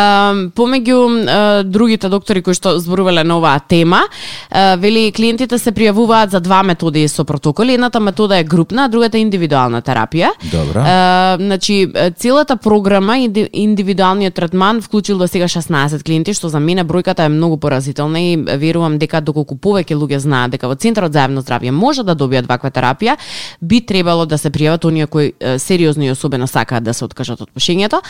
помеѓу 0.58 1.00
е, 1.06 1.64
другите 1.64 2.10
доктори 2.10 2.42
кои 2.42 2.58
што 2.58 2.78
зборувале 2.80 3.24
на 3.24 3.38
оваа 3.38 3.60
тема, 3.60 4.02
е, 4.50 4.78
вели 4.78 5.12
клиентите 5.32 5.56
се 5.58 5.72
пријавуваат 5.72 6.34
за 6.34 6.40
два 6.44 6.60
методи 6.64 7.06
со 7.08 7.24
протоколи. 7.24 7.74
Едната 7.74 8.00
метода 8.00 8.38
е 8.38 8.44
групна, 8.44 8.86
а 8.86 8.90
другата 8.92 9.18
е 9.18 9.22
индивидуална 9.22 9.82
терапија. 9.82 10.32
Добро. 10.52 10.84
Е, 10.84 11.36
значи, 11.40 11.88
е, 11.96 12.12
целата 12.12 12.58
програма 12.58 13.18
и 13.18 13.48
индивидуалниот 13.54 14.34
третман 14.34 14.82
вклучил 14.82 15.18
до 15.18 15.28
сега 15.28 15.48
16 15.48 16.04
клиенти, 16.04 16.34
што 16.34 16.50
за 16.50 16.60
мене 16.60 16.84
бројката 16.84 17.26
е 17.26 17.30
многу 17.30 17.58
поразителна 17.58 18.20
и 18.20 18.36
верувам 18.36 18.98
дека 19.00 19.22
доколку 19.22 19.56
повеќе 19.56 19.96
луѓе 19.96 20.18
знаат 20.20 20.52
дека 20.52 20.68
во 20.68 20.76
Центарот 20.76 21.14
за 21.14 21.24
јавно 21.24 21.46
здравје 21.46 21.72
може 21.72 22.04
да 22.04 22.16
добијат 22.16 22.50
ваква 22.50 22.72
терапија, 22.72 23.16
би 23.62 23.82
требало 23.82 24.26
да 24.26 24.38
се 24.38 24.52
пријават 24.52 24.86
оние 24.86 25.08
кои 25.08 25.32
сериозно 25.58 26.04
и 26.04 26.12
особено 26.12 26.48
сакаат 26.48 26.84
да 26.84 26.94
се 26.94 27.06
откажат 27.06 27.42
од 27.42 27.50
пушењето. 27.56 28.02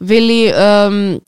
Вели 0.00 0.50
ем, 0.50 1.20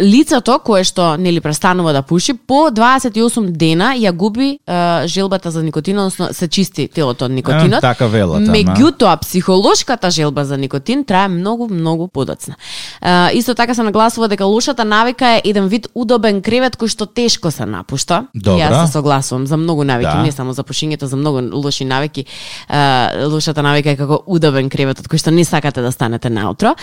лицето 0.00 0.58
кое 0.64 0.84
што 0.84 1.16
нели 1.16 1.40
престанува 1.40 1.92
да 1.92 2.02
пуши 2.02 2.32
по 2.32 2.70
28 2.70 3.52
дена 3.52 3.92
ја 4.00 4.12
губи 4.12 4.48
е, 4.54 4.58
желбата 5.06 5.50
за 5.50 5.62
никотин, 5.62 5.98
односно 5.98 6.28
се 6.32 6.48
чисти 6.48 6.88
телото 6.88 7.24
од 7.24 7.30
никотинот. 7.30 7.78
Е, 7.78 7.80
така 7.80 8.06
велат. 8.06 8.42
Меѓутоа 8.42 9.20
психолошката 9.20 10.10
желба 10.10 10.44
за 10.44 10.56
никотин 10.56 11.04
трае 11.04 11.28
многу 11.28 11.68
многу 11.68 12.08
подоцна. 12.08 12.54
Е, 13.02 13.36
исто 13.36 13.54
така 13.54 13.74
се 13.74 13.82
нагласува 13.82 14.28
дека 14.28 14.44
лошата 14.44 14.84
навика 14.84 15.28
е 15.28 15.42
еден 15.44 15.68
вид 15.68 15.88
удобен 15.94 16.42
кревет 16.42 16.76
кој 16.76 16.88
што 16.88 17.06
тешко 17.06 17.50
се 17.50 17.66
напушта. 17.66 18.26
Добра. 18.34 18.58
Јас 18.60 18.86
се 18.86 18.92
согласувам 18.92 19.46
за 19.46 19.56
многу 19.56 19.84
навики, 19.84 20.10
Да. 20.14 20.22
не 20.22 20.32
само 20.32 20.52
за 20.52 20.62
пушењето, 20.64 21.04
за 21.04 21.16
многу 21.16 21.40
лоши 21.52 21.84
навики. 21.84 22.24
Е, 22.70 23.24
лошата 23.26 23.62
навика 23.62 23.90
е 23.90 23.96
како 23.96 24.22
удобен 24.26 24.68
кревет 24.70 25.00
од 25.00 25.08
кој 25.08 25.18
што 25.18 25.30
не 25.30 25.44
сакате 25.44 25.82
да 25.82 25.92
станете 25.92 26.30
наутро. 26.30 26.74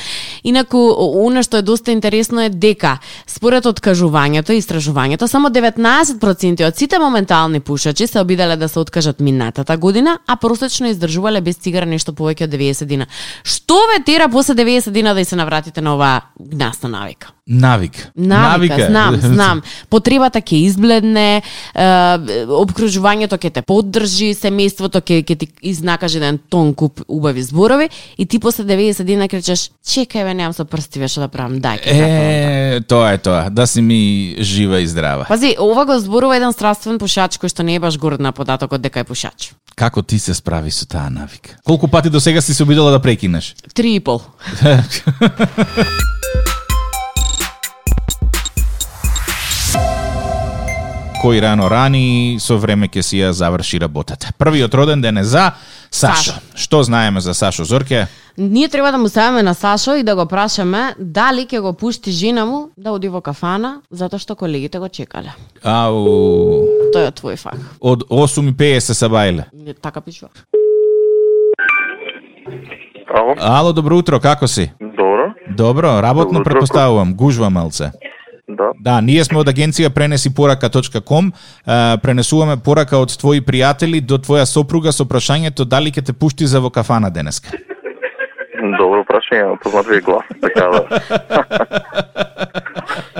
Инаку, 0.43 0.78
о- 0.78 1.28
она 1.28 1.43
што 1.43 1.58
е 1.58 1.62
доста 1.62 1.91
интересно 1.91 2.41
е 2.41 2.50
дека 2.50 2.97
според 3.28 3.65
откажувањето 3.65 4.52
и 4.52 4.62
истражувањето, 4.62 5.28
само 5.28 5.50
19% 5.50 6.67
од 6.67 6.78
сите 6.78 7.00
моментални 7.00 7.60
пушачи 7.60 7.90
се 8.08 8.19
обиделе 8.19 8.58
да 8.58 8.69
се 8.69 8.80
откажат 8.80 9.19
минатата 9.19 9.77
година, 9.77 10.19
а 10.27 10.36
просечно 10.36 10.88
издржувале 10.88 11.41
без 11.41 11.56
цигара 11.56 11.86
нешто 11.86 12.12
повеќе 12.12 12.43
од 12.43 12.54
90 12.54 12.86
дина. 12.86 13.08
Што 13.43 13.80
ве 13.91 14.04
тера 14.04 14.30
после 14.30 14.56
90 14.56 14.91
дина 14.91 15.13
да 15.13 15.21
и 15.21 15.25
се 15.25 15.36
навратите 15.36 15.82
на 15.82 15.95
оваа 15.95 16.21
гнасна 16.39 16.89
навика? 16.89 17.34
Навик. 17.52 18.12
Навика, 18.16 18.86
знам, 18.88 19.16
знам. 19.34 19.62
Потребата 19.90 20.40
ќе 20.40 20.62
избледне, 20.64 21.42
е, 21.76 21.88
обкружувањето 22.48 23.36
ќе 23.36 23.52
те 23.58 23.62
поддржи, 23.62 24.32
семејството 24.38 25.02
ќе 25.04 25.20
ќе 25.28 25.36
ти 25.36 25.50
изнакаже 25.74 26.22
еден 26.22 26.40
тон 26.50 26.72
куп 26.74 27.04
убави 27.08 27.44
зборови 27.44 27.90
и 28.18 28.26
ти 28.26 28.40
после 28.40 28.64
90 28.64 29.04
дена 29.04 29.28
кречеш, 29.28 29.68
чекај 29.84 30.24
бе, 30.24 30.34
немам 30.34 30.56
со 30.56 30.64
прсти 30.64 31.04
веше 31.04 31.20
да 31.20 31.28
правам, 31.28 31.60
дај 31.60 31.84
ќе. 31.84 31.92
Е, 31.92 32.82
тоа 32.88 33.12
е 33.12 33.20
тоа. 33.20 33.50
Да 33.52 33.68
си 33.68 33.82
ми 33.82 34.36
жива 34.40 34.80
и 34.80 34.88
здрава. 34.88 35.28
Пази, 35.28 35.56
ова 35.60 35.86
го 35.86 36.00
зборува 36.00 36.40
еден 36.40 36.56
страствен 36.56 37.02
пушач 37.04 37.36
кој 37.36 37.52
што 37.52 37.68
не 37.68 37.76
е 37.76 37.84
баш 37.84 38.00
горд 38.00 38.24
на 38.24 38.32
податокот 38.32 38.80
дека 38.82 39.04
е 39.04 39.10
пушач. 39.12 39.52
Како 39.76 40.02
ти 40.02 40.20
се 40.20 40.34
справи 40.34 40.72
со 40.72 40.88
таа 40.88 41.10
навика? 41.12 41.60
Колку 41.68 41.88
пати 41.88 42.10
до 42.10 42.20
сега 42.20 42.42
си 42.42 42.54
се 42.54 42.64
обидела 42.64 42.92
да 42.92 43.00
прекинеш? 43.00 43.56
Три 43.74 43.96
и 43.96 44.00
пол. 44.00 44.22
Кој 51.22 51.42
рано 51.42 51.70
рани, 51.70 52.38
со 52.42 52.58
време 52.58 52.88
ќе 52.88 53.02
си 53.02 53.20
ја 53.20 53.30
заврши 53.30 53.78
работата. 53.80 54.32
Првиот 54.38 54.74
роден 54.74 55.02
ден 55.02 55.18
е 55.18 55.24
за 55.24 55.52
Сашо. 55.92 56.16
Сашо. 56.16 56.34
Што 56.56 56.84
знаеме 56.84 57.22
за 57.22 57.34
Сашо 57.34 57.64
Зорке? 57.64 58.08
Ние 58.38 58.70
треба 58.70 58.92
да 58.92 58.98
му 58.98 59.10
ставиме 59.10 59.44
на 59.44 59.54
Сашо 59.54 59.96
и 59.96 60.04
да 60.04 60.16
го 60.16 60.26
прашаме 60.26 60.96
дали 60.98 61.46
ќе 61.46 61.60
го 61.60 61.74
пушти 61.74 62.12
жена 62.12 62.46
му 62.46 62.70
да 62.78 62.92
оди 62.92 63.08
во 63.08 63.22
кафана, 63.22 63.82
затоа 63.92 64.18
што 64.18 64.36
колегите 64.36 64.80
го 64.80 64.90
чекале. 64.90 65.36
Ау, 65.62 66.66
Тој 66.90 67.08
е 67.08 67.12
твој 67.12 67.38
фах. 67.38 67.60
од 67.80 68.04
8.50 68.10 68.80
се 68.80 69.06
бајле. 69.06 69.46
Не, 69.54 69.74
Така 69.74 70.02
пишува. 70.02 70.32
Ало, 73.14 73.36
Ало, 73.38 73.74
добро 73.74 73.98
утро, 73.98 74.20
како 74.20 74.48
си? 74.48 74.72
добро. 74.80 75.34
Добро, 75.52 76.02
работно 76.02 76.40
Добро 76.40 76.44
предпоставувам, 76.44 77.14
гужва 77.14 77.50
малце. 77.50 77.92
Да. 78.58 78.72
Да, 78.80 79.02
ние 79.02 79.24
сме 79.24 79.40
од 79.42 79.48
агенција 79.48 79.90
пренесипорака.ком, 79.90 81.32
е, 81.32 81.98
пренесуваме 82.04 82.58
порака 82.58 82.98
од 82.98 83.14
твои 83.18 83.42
пријатели 83.42 84.02
до 84.02 84.18
твоја 84.18 84.46
сопруга 84.46 84.92
со 84.92 85.06
прашањето 85.06 85.66
дали 85.66 85.92
ќе 85.92 86.06
те 86.06 86.14
пушти 86.14 86.48
за 86.48 86.60
во 86.60 86.70
кафана 86.70 87.10
денеска. 87.10 87.52
Добро 88.78 89.04
прашање, 89.08 89.58
познат 89.64 89.88
ви 89.88 89.98
е 89.98 90.02
глас, 90.02 90.26
така 90.42 90.68
да. 90.70 90.82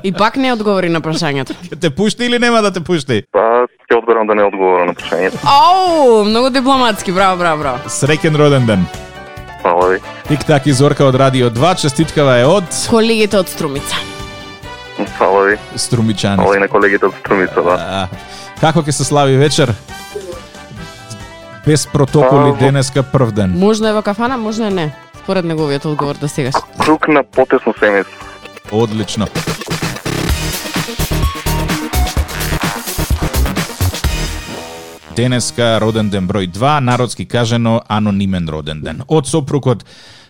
И 0.04 0.12
пак 0.14 0.36
не 0.36 0.54
одговори 0.54 0.90
на 0.90 1.02
прашањето. 1.02 1.56
Ќе 1.70 1.80
те 1.82 1.90
пушти 1.90 2.26
или 2.26 2.40
нема 2.40 2.62
да 2.62 2.72
те 2.74 2.82
пушти? 2.84 3.24
Па, 3.32 3.66
ќе 3.90 3.98
одберам 3.98 4.28
да 4.28 4.36
не 4.36 4.44
одговорам 4.44 4.92
на 4.92 4.98
прашањето. 4.98 5.42
Ау, 5.46 6.24
многу 6.26 6.50
дипломатски, 6.50 7.12
браво, 7.12 7.38
браво, 7.38 7.62
браво. 7.64 7.90
Среќен 7.90 8.38
роден 8.38 8.66
ден. 8.66 8.86
Фала 9.62 9.90
ви. 9.90 10.00
Тик 10.28 10.46
так 10.46 10.66
и 10.66 10.74
Зорка 10.74 11.06
од 11.06 11.16
Радио 11.16 11.50
2, 11.50 11.76
честиткава 11.82 12.40
е 12.40 12.46
од 12.46 12.88
Колегите 12.90 13.38
од 13.38 13.50
Струмица. 13.50 14.11
Фала 15.18 15.44
ви. 15.44 15.58
Струмичани. 15.76 16.44
Фала 16.44 16.56
и 16.56 16.60
на 16.60 16.68
колегите 16.68 17.06
од 17.06 17.14
Струмица, 17.20 17.62
да. 17.62 17.78
А, 17.80 18.08
како 18.62 18.82
ќе 18.82 18.92
се 18.92 19.04
слави 19.04 19.38
вечер? 19.38 19.74
Без 21.66 21.88
протоколи 21.88 22.52
А, 22.56 22.58
денеска 22.58 23.04
прв 23.04 23.32
ден. 23.32 23.54
Можно 23.58 23.88
е 23.88 23.94
во 23.94 24.02
кафана, 24.02 24.38
можно 24.38 24.68
е 24.68 24.70
не. 24.70 24.92
Според 25.24 25.46
неговиот 25.46 25.86
одговор 25.86 26.16
до 26.16 26.28
сегаш. 26.28 26.56
Круг 26.78 27.08
на 27.08 27.24
потесно 27.24 27.74
семејство. 27.74 28.18
Одлично. 28.72 29.28
Денеска 35.16 35.78
роден 35.82 36.10
ден 36.10 36.28
број 36.28 36.48
2, 36.48 36.80
народски 36.80 37.26
кажено 37.28 37.82
анонимен 37.88 38.50
роден 38.50 38.82
ден. 38.82 39.04
Од 39.08 39.28
сопругот 39.28 39.84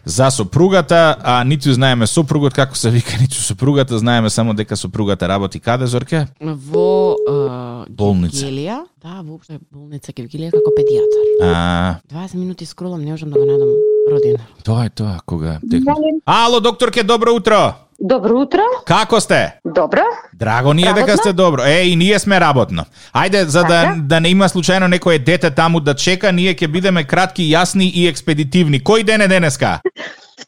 за 0.06 0.30
сопругата, 0.32 1.16
а 1.24 1.44
ниту 1.44 1.74
знаеме 1.74 2.08
сопругот 2.08 2.54
како 2.54 2.78
се 2.78 2.90
вика, 2.90 3.18
ниту 3.22 3.36
сопругата, 3.36 4.00
знаеме 4.00 4.30
само 4.30 4.54
дека 4.54 4.78
сопругата 4.78 5.28
работи 5.28 5.60
каде, 5.60 5.88
Зорке? 5.88 6.28
Во 6.42 7.16
е, 7.30 7.86
Болница. 7.90 8.46
Гевгелија, 8.46 8.82
да, 9.04 9.22
воопшто 9.22 9.60
болница 9.72 10.12
Гевгелија 10.12 10.52
како 10.52 10.74
педијатар. 10.78 11.28
А, 11.42 12.00
20 12.14 12.36
минути 12.36 12.66
скролам, 12.66 13.02
не 13.06 13.12
можам 13.12 13.30
да 13.30 13.40
го 13.40 13.46
најдам 13.46 13.72
родина. 14.12 14.40
тоа 14.64 14.86
е 14.86 14.90
тоа, 14.90 15.20
кога 15.26 15.60
текна. 15.70 15.96
Ало, 16.26 16.60
докторке, 16.60 17.04
добро 17.04 17.34
утро! 17.36 17.74
Добро 18.04 18.34
утро. 18.34 18.62
Како 18.86 19.20
сте? 19.20 19.60
Добро. 19.66 20.02
Драго 20.34 20.74
ни 20.74 20.84
е 20.84 20.94
дека 20.94 21.18
сте 21.18 21.34
добро. 21.34 21.62
Е, 21.62 21.84
и 21.84 21.96
ние 21.96 22.20
сме 22.20 22.40
работно. 22.40 22.86
Ајде, 23.14 23.44
за 23.44 23.62
да, 23.62 23.82
Така. 23.82 23.96
да 23.98 24.20
не 24.20 24.30
има 24.30 24.50
случајно 24.50 24.88
некое 24.88 25.20
дете 25.20 25.52
таму 25.52 25.80
да 25.80 25.94
чека, 25.94 26.32
ние 26.32 26.56
ќе 26.56 26.68
бидеме 26.68 27.04
кратки, 27.04 27.44
јасни 27.46 27.92
и 27.94 28.08
експедитивни. 28.08 28.82
Кој 28.82 29.04
ден 29.04 29.22
е 29.22 29.28
денеска? 29.28 29.80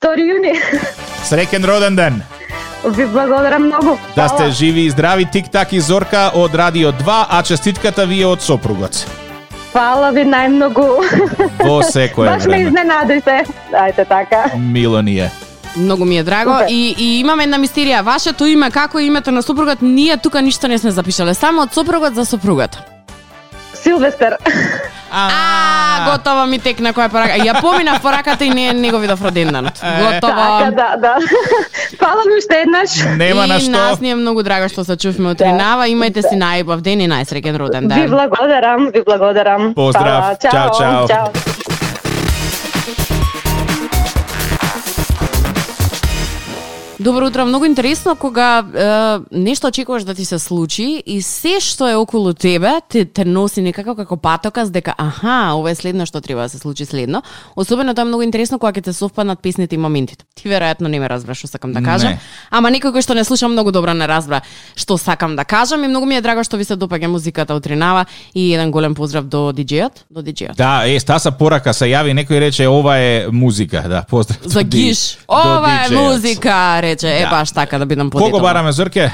2 0.01 0.17
јуни. 0.17 0.55
Среќен 1.23 1.65
роден 1.65 1.95
ден! 1.95 2.23
Ви 2.85 3.05
благодарам 3.05 3.63
многу. 3.63 3.97
Да 4.15 4.27
сте 4.27 4.49
живи 4.51 4.81
и 4.81 4.89
здрави, 4.89 5.25
тик-так 5.25 5.73
и 5.73 5.79
Зорка 5.79 6.31
од 6.33 6.55
Радио 6.55 6.91
2, 6.91 7.25
а 7.29 7.43
честитката 7.43 8.05
ви 8.05 8.21
е 8.21 8.25
од 8.25 8.41
сопругот. 8.41 9.05
Фала 9.71 10.09
ви 10.11 10.25
најмногу. 10.25 10.89
Во 11.59 11.83
секое 11.83 12.29
Баш 12.29 12.45
ме 12.45 12.49
време. 12.49 12.63
изненадите. 12.63 13.43
Ајде 13.71 14.07
така. 14.07 14.57
Мило 14.57 15.01
ни 15.01 15.19
е. 15.19 15.31
Многу 15.77 16.05
ми 16.05 16.17
е 16.17 16.23
драго 16.23 16.51
Супер. 16.51 16.65
и, 16.69 16.95
и 16.97 17.19
имаме 17.19 17.43
една 17.43 17.57
мистерија. 17.57 18.01
Вашето 18.01 18.45
име, 18.45 18.71
како 18.71 18.99
е 18.99 19.03
името 19.03 19.31
на 19.31 19.41
сопругот, 19.43 19.77
ние 19.81 20.17
тука 20.17 20.41
ништо 20.41 20.67
не 20.67 20.77
сме 20.77 20.91
запишале. 20.91 21.33
Само 21.33 21.61
од 21.61 21.73
сопругот 21.73 22.15
за 22.15 22.25
сопругата. 22.25 22.81
Силвестер. 23.73 24.37
А, 25.11 25.29
готово 26.07 26.45
ми 26.45 26.59
текна 26.59 26.93
која 26.93 27.09
порака. 27.09 27.37
Ја 27.37 27.61
поминав 27.61 28.01
пораката 28.01 28.45
и 28.45 28.49
не 28.49 28.73
не 28.73 28.91
го 28.91 28.97
видов 28.97 29.21
роденденот. 29.21 29.73
Така, 29.73 29.97
Готово. 30.03 30.71
да, 30.71 30.95
да. 30.97 31.15
Фала 31.99 32.21
ви 32.25 32.37
уште 32.37 32.55
еднаш. 32.57 32.89
Нема 33.17 33.45
и 33.45 33.49
на 33.49 33.59
што. 33.59 33.71
нас 33.71 33.99
ни 33.99 34.09
е 34.09 34.15
многу 34.15 34.43
драго 34.43 34.69
што 34.69 34.83
се 34.83 34.95
чувме 34.95 35.29
од 35.29 35.37
Да. 35.37 35.45
Ринава. 35.45 35.87
Имајте 35.87 36.21
си 36.21 36.35
најубав 36.35 36.81
ден 36.81 37.01
и 37.01 37.07
најсреќен 37.07 37.57
роден 37.57 37.81
Ви 37.83 37.87
ден. 37.89 38.09
благодарам, 38.09 38.89
ви 38.89 39.03
благодарам. 39.05 39.73
Поздрав. 39.73 40.23
Фала. 40.23 40.35
Чао, 40.37 40.69
чао. 40.71 41.07
чао. 41.07 41.27
Добро 47.03 47.27
утро, 47.27 47.45
многу 47.45 47.65
интересно 47.65 48.15
кога 48.15 48.59
е, 48.59 49.37
нешто 49.39 49.67
очекуваш 49.67 50.03
да 50.03 50.15
ти 50.15 50.25
се 50.25 50.39
случи 50.39 51.03
и 51.05 51.21
се 51.21 51.59
што 51.59 51.89
е 51.91 51.95
околу 51.99 52.31
тебе 52.33 52.79
те, 52.89 53.03
те 53.05 53.25
носи 53.25 53.61
некако 53.61 53.91
како 53.95 54.15
патокас 54.15 54.71
дека 54.71 54.93
аха, 54.97 55.51
ова 55.51 55.71
е 55.71 55.75
следно 55.75 56.05
што 56.05 56.21
треба 56.21 56.47
да 56.47 56.49
се 56.49 56.57
случи 56.63 56.85
следно. 56.85 57.19
Особено 57.59 57.91
тоа 57.93 58.01
е 58.01 58.07
многу 58.07 58.23
интересно 58.23 58.55
кога 58.55 58.71
ќе 58.71 58.83
те 58.87 58.93
совпаднат 58.93 59.43
песните 59.43 59.75
и 59.75 59.77
моментите. 59.77 60.23
Ти 60.35 60.47
веројатно 60.47 60.87
не 60.87 60.99
ме 60.99 61.09
разбраш 61.11 61.43
што 61.43 61.47
сакам 61.47 61.73
да 61.73 61.83
кажам, 61.83 62.15
Не. 62.15 62.19
ама 62.49 62.71
некој 62.71 62.95
кој 62.95 63.03
што 63.03 63.19
не 63.19 63.23
слуша 63.27 63.51
многу 63.51 63.75
добро 63.75 63.91
не 63.93 64.07
разбра 64.07 64.39
што 64.75 64.97
сакам 64.97 65.35
да 65.35 65.43
кажам 65.43 65.83
и 65.83 65.87
многу 65.91 66.05
ми 66.05 66.15
е 66.15 66.21
драго 66.21 66.43
што 66.47 66.55
ви 66.55 66.63
се 66.63 66.79
допаѓа 66.79 67.11
музиката 67.11 67.51
од 67.53 67.67
Ринава 67.67 68.05
и 68.33 68.53
еден 68.53 68.71
голем 68.71 68.95
поздрав 68.95 69.27
до 69.27 69.51
диџејот, 69.51 70.07
до 70.09 70.23
диџејот. 70.23 70.55
Да, 70.55 70.87
е, 70.87 70.99
стаса 70.99 71.31
порака 71.35 71.73
се 71.73 71.91
јави, 71.91 72.15
некој 72.15 72.39
рече 72.39 72.67
ова 72.67 72.95
е 72.95 73.27
музика, 73.27 73.83
да, 73.89 74.05
поздрав. 74.07 74.39
За 74.45 74.63
гиш. 74.63 75.17
Ова 75.27 75.83
е 75.83 75.91
музика, 75.91 76.79
рече. 76.93 77.09
Е 77.09 77.21
Да. 77.21 77.29
баш 77.31 77.51
така 77.51 77.77
да 77.77 77.85
бидам 77.85 78.09
Кого 78.09 78.19
подетална. 78.21 78.43
бараме, 78.43 78.71
Зорке? 78.71 79.09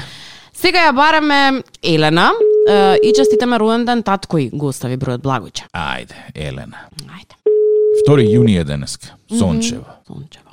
Сега 0.52 0.78
ја 0.80 0.92
бараме 0.92 1.62
Елена 1.82 2.30
е, 2.68 2.74
и 2.98 3.12
честитаме 3.12 3.58
роден 3.58 3.84
ден 3.84 4.02
татко 4.02 4.38
и 4.38 4.50
го 4.50 4.66
остави 4.68 4.96
бројот 4.96 5.18
Благојче. 5.18 5.64
Ајде, 5.72 6.14
Елена. 6.34 6.76
Ајде. 7.08 7.34
2 8.06 8.28
јуни 8.28 8.60
е 8.60 8.64
денеска. 8.64 9.06
Сончево. 9.30 9.84
Сончево. 10.06 10.46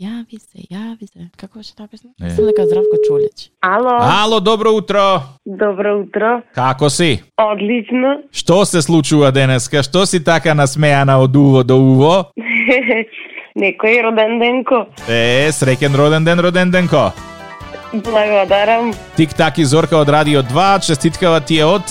Јави 0.00 0.38
се, 0.38 0.58
јави 0.70 1.04
се. 1.04 1.26
Како 1.36 1.58
беше 1.58 1.74
таа 1.74 1.86
песна? 1.86 2.10
Не. 2.20 2.26
Мислам 2.26 2.46
дека 2.46 2.66
Здравко 2.66 2.96
Чолич. 3.02 3.50
Ало, 3.60 3.98
Ало, 4.00 4.40
добро 4.40 4.70
утро. 4.70 5.20
добро 5.46 5.98
утро. 5.98 6.42
Како 6.54 6.90
си? 6.90 7.22
Одлично. 7.36 8.22
Што 8.32 8.64
се 8.64 8.82
случува 8.82 9.32
денеска? 9.32 9.82
Што 9.82 10.06
си 10.06 10.20
така 10.20 10.54
насмеана 10.54 11.18
од 11.18 11.36
уво 11.36 11.64
до 11.64 11.76
уво? 11.76 12.24
Некој 13.58 14.02
роден 14.06 14.38
денко. 14.38 14.84
Е, 15.10 15.50
среќен 15.50 15.96
роден 15.98 16.24
ден, 16.24 16.38
роден 16.38 16.70
денко. 16.70 17.10
Благодарам. 17.92 18.92
Тик-так 19.16 19.58
и 19.58 19.64
Зорка 19.64 19.98
од 19.98 20.08
Радио 20.08 20.42
2, 20.42 20.86
честиткава 20.86 21.40
ти 21.40 21.58
е 21.58 21.64
од... 21.66 21.82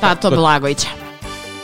Тато 0.00 0.32
Благојче. 0.34 1.05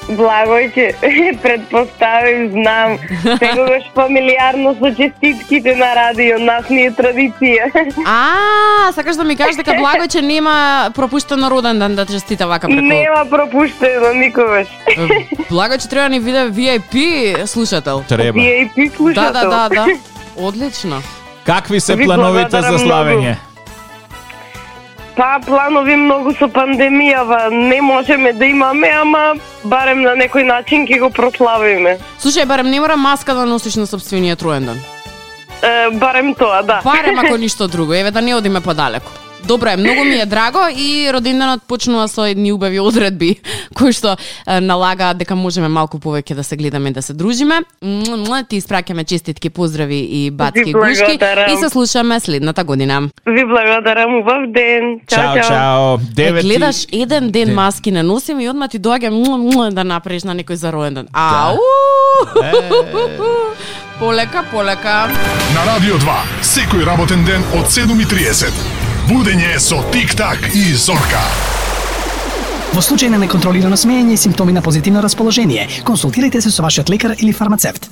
Благојче, 0.08 0.92
предпоставим, 1.42 2.50
знам. 2.50 2.98
Секогаш 3.38 3.82
фамилиарно 3.94 4.74
со 4.74 4.94
честитките 4.94 5.76
на 5.76 5.94
радио, 5.94 6.38
нас 6.38 6.68
ни 6.68 6.86
е 6.86 6.90
традиција. 6.90 7.70
А, 8.06 8.92
сакаш 8.92 9.16
да 9.16 9.24
ми 9.24 9.36
кажеш 9.36 9.56
дека 9.56 9.70
Благојче 9.78 10.20
нема 10.20 10.90
пропуштено 10.94 11.50
роден 11.50 11.78
ден 11.78 11.94
да 11.94 12.06
честита 12.06 12.46
вака 12.46 12.66
преку. 12.66 12.82
Нема 12.82 13.24
пропуштено 13.30 14.12
никогаш. 14.14 14.66
Благојче 15.50 15.88
треба 15.88 16.08
да 16.08 16.14
ни 16.14 16.20
биде 16.20 16.50
VIP 16.50 17.46
слушател. 17.46 18.04
Треба. 18.08 18.40
И 18.40 18.70
пи 18.74 18.88
Да, 18.88 18.96
слушател. 18.96 19.50
да, 19.50 19.68
да, 19.68 19.68
да. 19.68 19.86
Одлично. 20.36 21.02
Какви 21.46 21.80
се 21.80 21.96
Ви 21.96 22.04
плановите 22.04 22.60
за 22.60 22.78
славење? 22.78 23.36
Па 25.16 25.40
планови 25.46 25.96
многу 25.96 26.32
со 26.32 26.48
пандемијава 26.48 27.50
не 27.52 27.82
можеме 27.82 28.32
да 28.32 28.46
имаме, 28.46 28.88
ама 28.88 29.34
барем 29.64 30.02
на 30.02 30.16
некој 30.16 30.46
начин 30.48 30.86
ќе 30.88 31.00
го 31.00 31.10
прославиме. 31.10 31.98
Слушај, 32.18 32.46
барем 32.46 32.70
не 32.70 32.80
мора 32.80 32.96
маска 32.96 33.34
да 33.34 33.44
носиш 33.46 33.76
на 33.76 33.86
собствениот 33.86 34.42
роен 34.42 34.64
ден. 34.64 34.80
Е, 35.62 35.90
барем 35.90 36.34
тоа, 36.34 36.62
да. 36.62 36.80
Барем 36.84 37.18
ако 37.18 37.36
ништо 37.44 37.68
друго, 37.68 37.94
еве 37.94 38.10
да 38.10 38.22
не 38.22 38.34
одиме 38.34 38.60
подалеку. 38.60 39.21
Добро 39.46 39.68
е, 39.68 39.76
многу 39.76 40.04
ми 40.04 40.14
е 40.14 40.26
драго 40.26 40.58
и 40.76 41.10
роденденот 41.12 41.62
почнува 41.68 42.08
со 42.08 42.26
едни 42.26 42.52
убави 42.52 42.80
одредби 42.80 43.36
кои 43.74 43.92
што 43.92 44.14
е, 44.14 44.60
налагаат 44.60 45.18
дека 45.18 45.34
можеме 45.34 45.68
малку 45.68 45.98
повеќе 45.98 46.34
да 46.38 46.44
се 46.44 46.56
гледаме 46.56 46.90
и 46.90 46.92
да 46.92 47.02
се 47.02 47.12
дружиме. 47.12 47.60
Ти 48.48 48.60
испраќаме 48.60 49.04
честитки, 49.04 49.50
поздрави 49.50 49.98
и 49.98 50.30
бацки 50.30 50.64
Ви 50.64 50.72
гушки 50.72 51.18
благодарам. 51.18 51.54
и 51.54 51.56
се 51.56 51.68
слушаме 51.68 52.20
следната 52.20 52.64
година. 52.64 53.08
Ви 53.26 53.44
благодарам, 53.44 54.14
убав 54.14 54.46
ден. 54.48 55.00
Чао, 55.06 55.34
чао. 55.48 55.94
Е, 55.94 55.98
Девети... 56.14 56.46
гледаш 56.46 56.86
еден 56.92 57.30
ден 57.30 57.46
Ден. 57.46 57.54
маски 57.54 57.90
не 57.90 58.02
носим 58.02 58.40
и 58.40 58.48
одма 58.48 58.68
ти 58.68 58.80
доаѓа 58.80 59.70
да 59.70 59.84
направиш 59.84 60.24
на 60.24 60.34
некој 60.34 60.54
за 60.54 60.72
роен 60.72 60.94
ден. 60.94 61.08
Ау! 61.12 61.58
Полека, 63.98 64.44
полека. 64.50 65.10
На 65.54 65.62
Радио 65.66 65.94
2, 65.94 66.16
секој 66.42 66.86
работен 66.86 67.24
ден 67.24 67.42
од 67.54 67.66
7.30. 67.70 68.81
Будење 69.08 69.56
со 69.58 69.80
Тик-так 69.90 70.44
и 70.54 70.76
Зорка. 70.78 71.22
Во 72.70 72.78
случај 72.78 73.10
на 73.10 73.18
неконтролирано 73.18 73.74
смеење 73.74 74.14
и 74.14 74.20
симптоми 74.20 74.54
на 74.54 74.62
позитивно 74.62 75.02
расположение, 75.02 75.66
консултирайте 75.82 76.40
се 76.40 76.54
со 76.54 76.62
вашиот 76.62 76.88
лекар 76.88 77.16
или 77.18 77.32
фармацевт. 77.34 77.90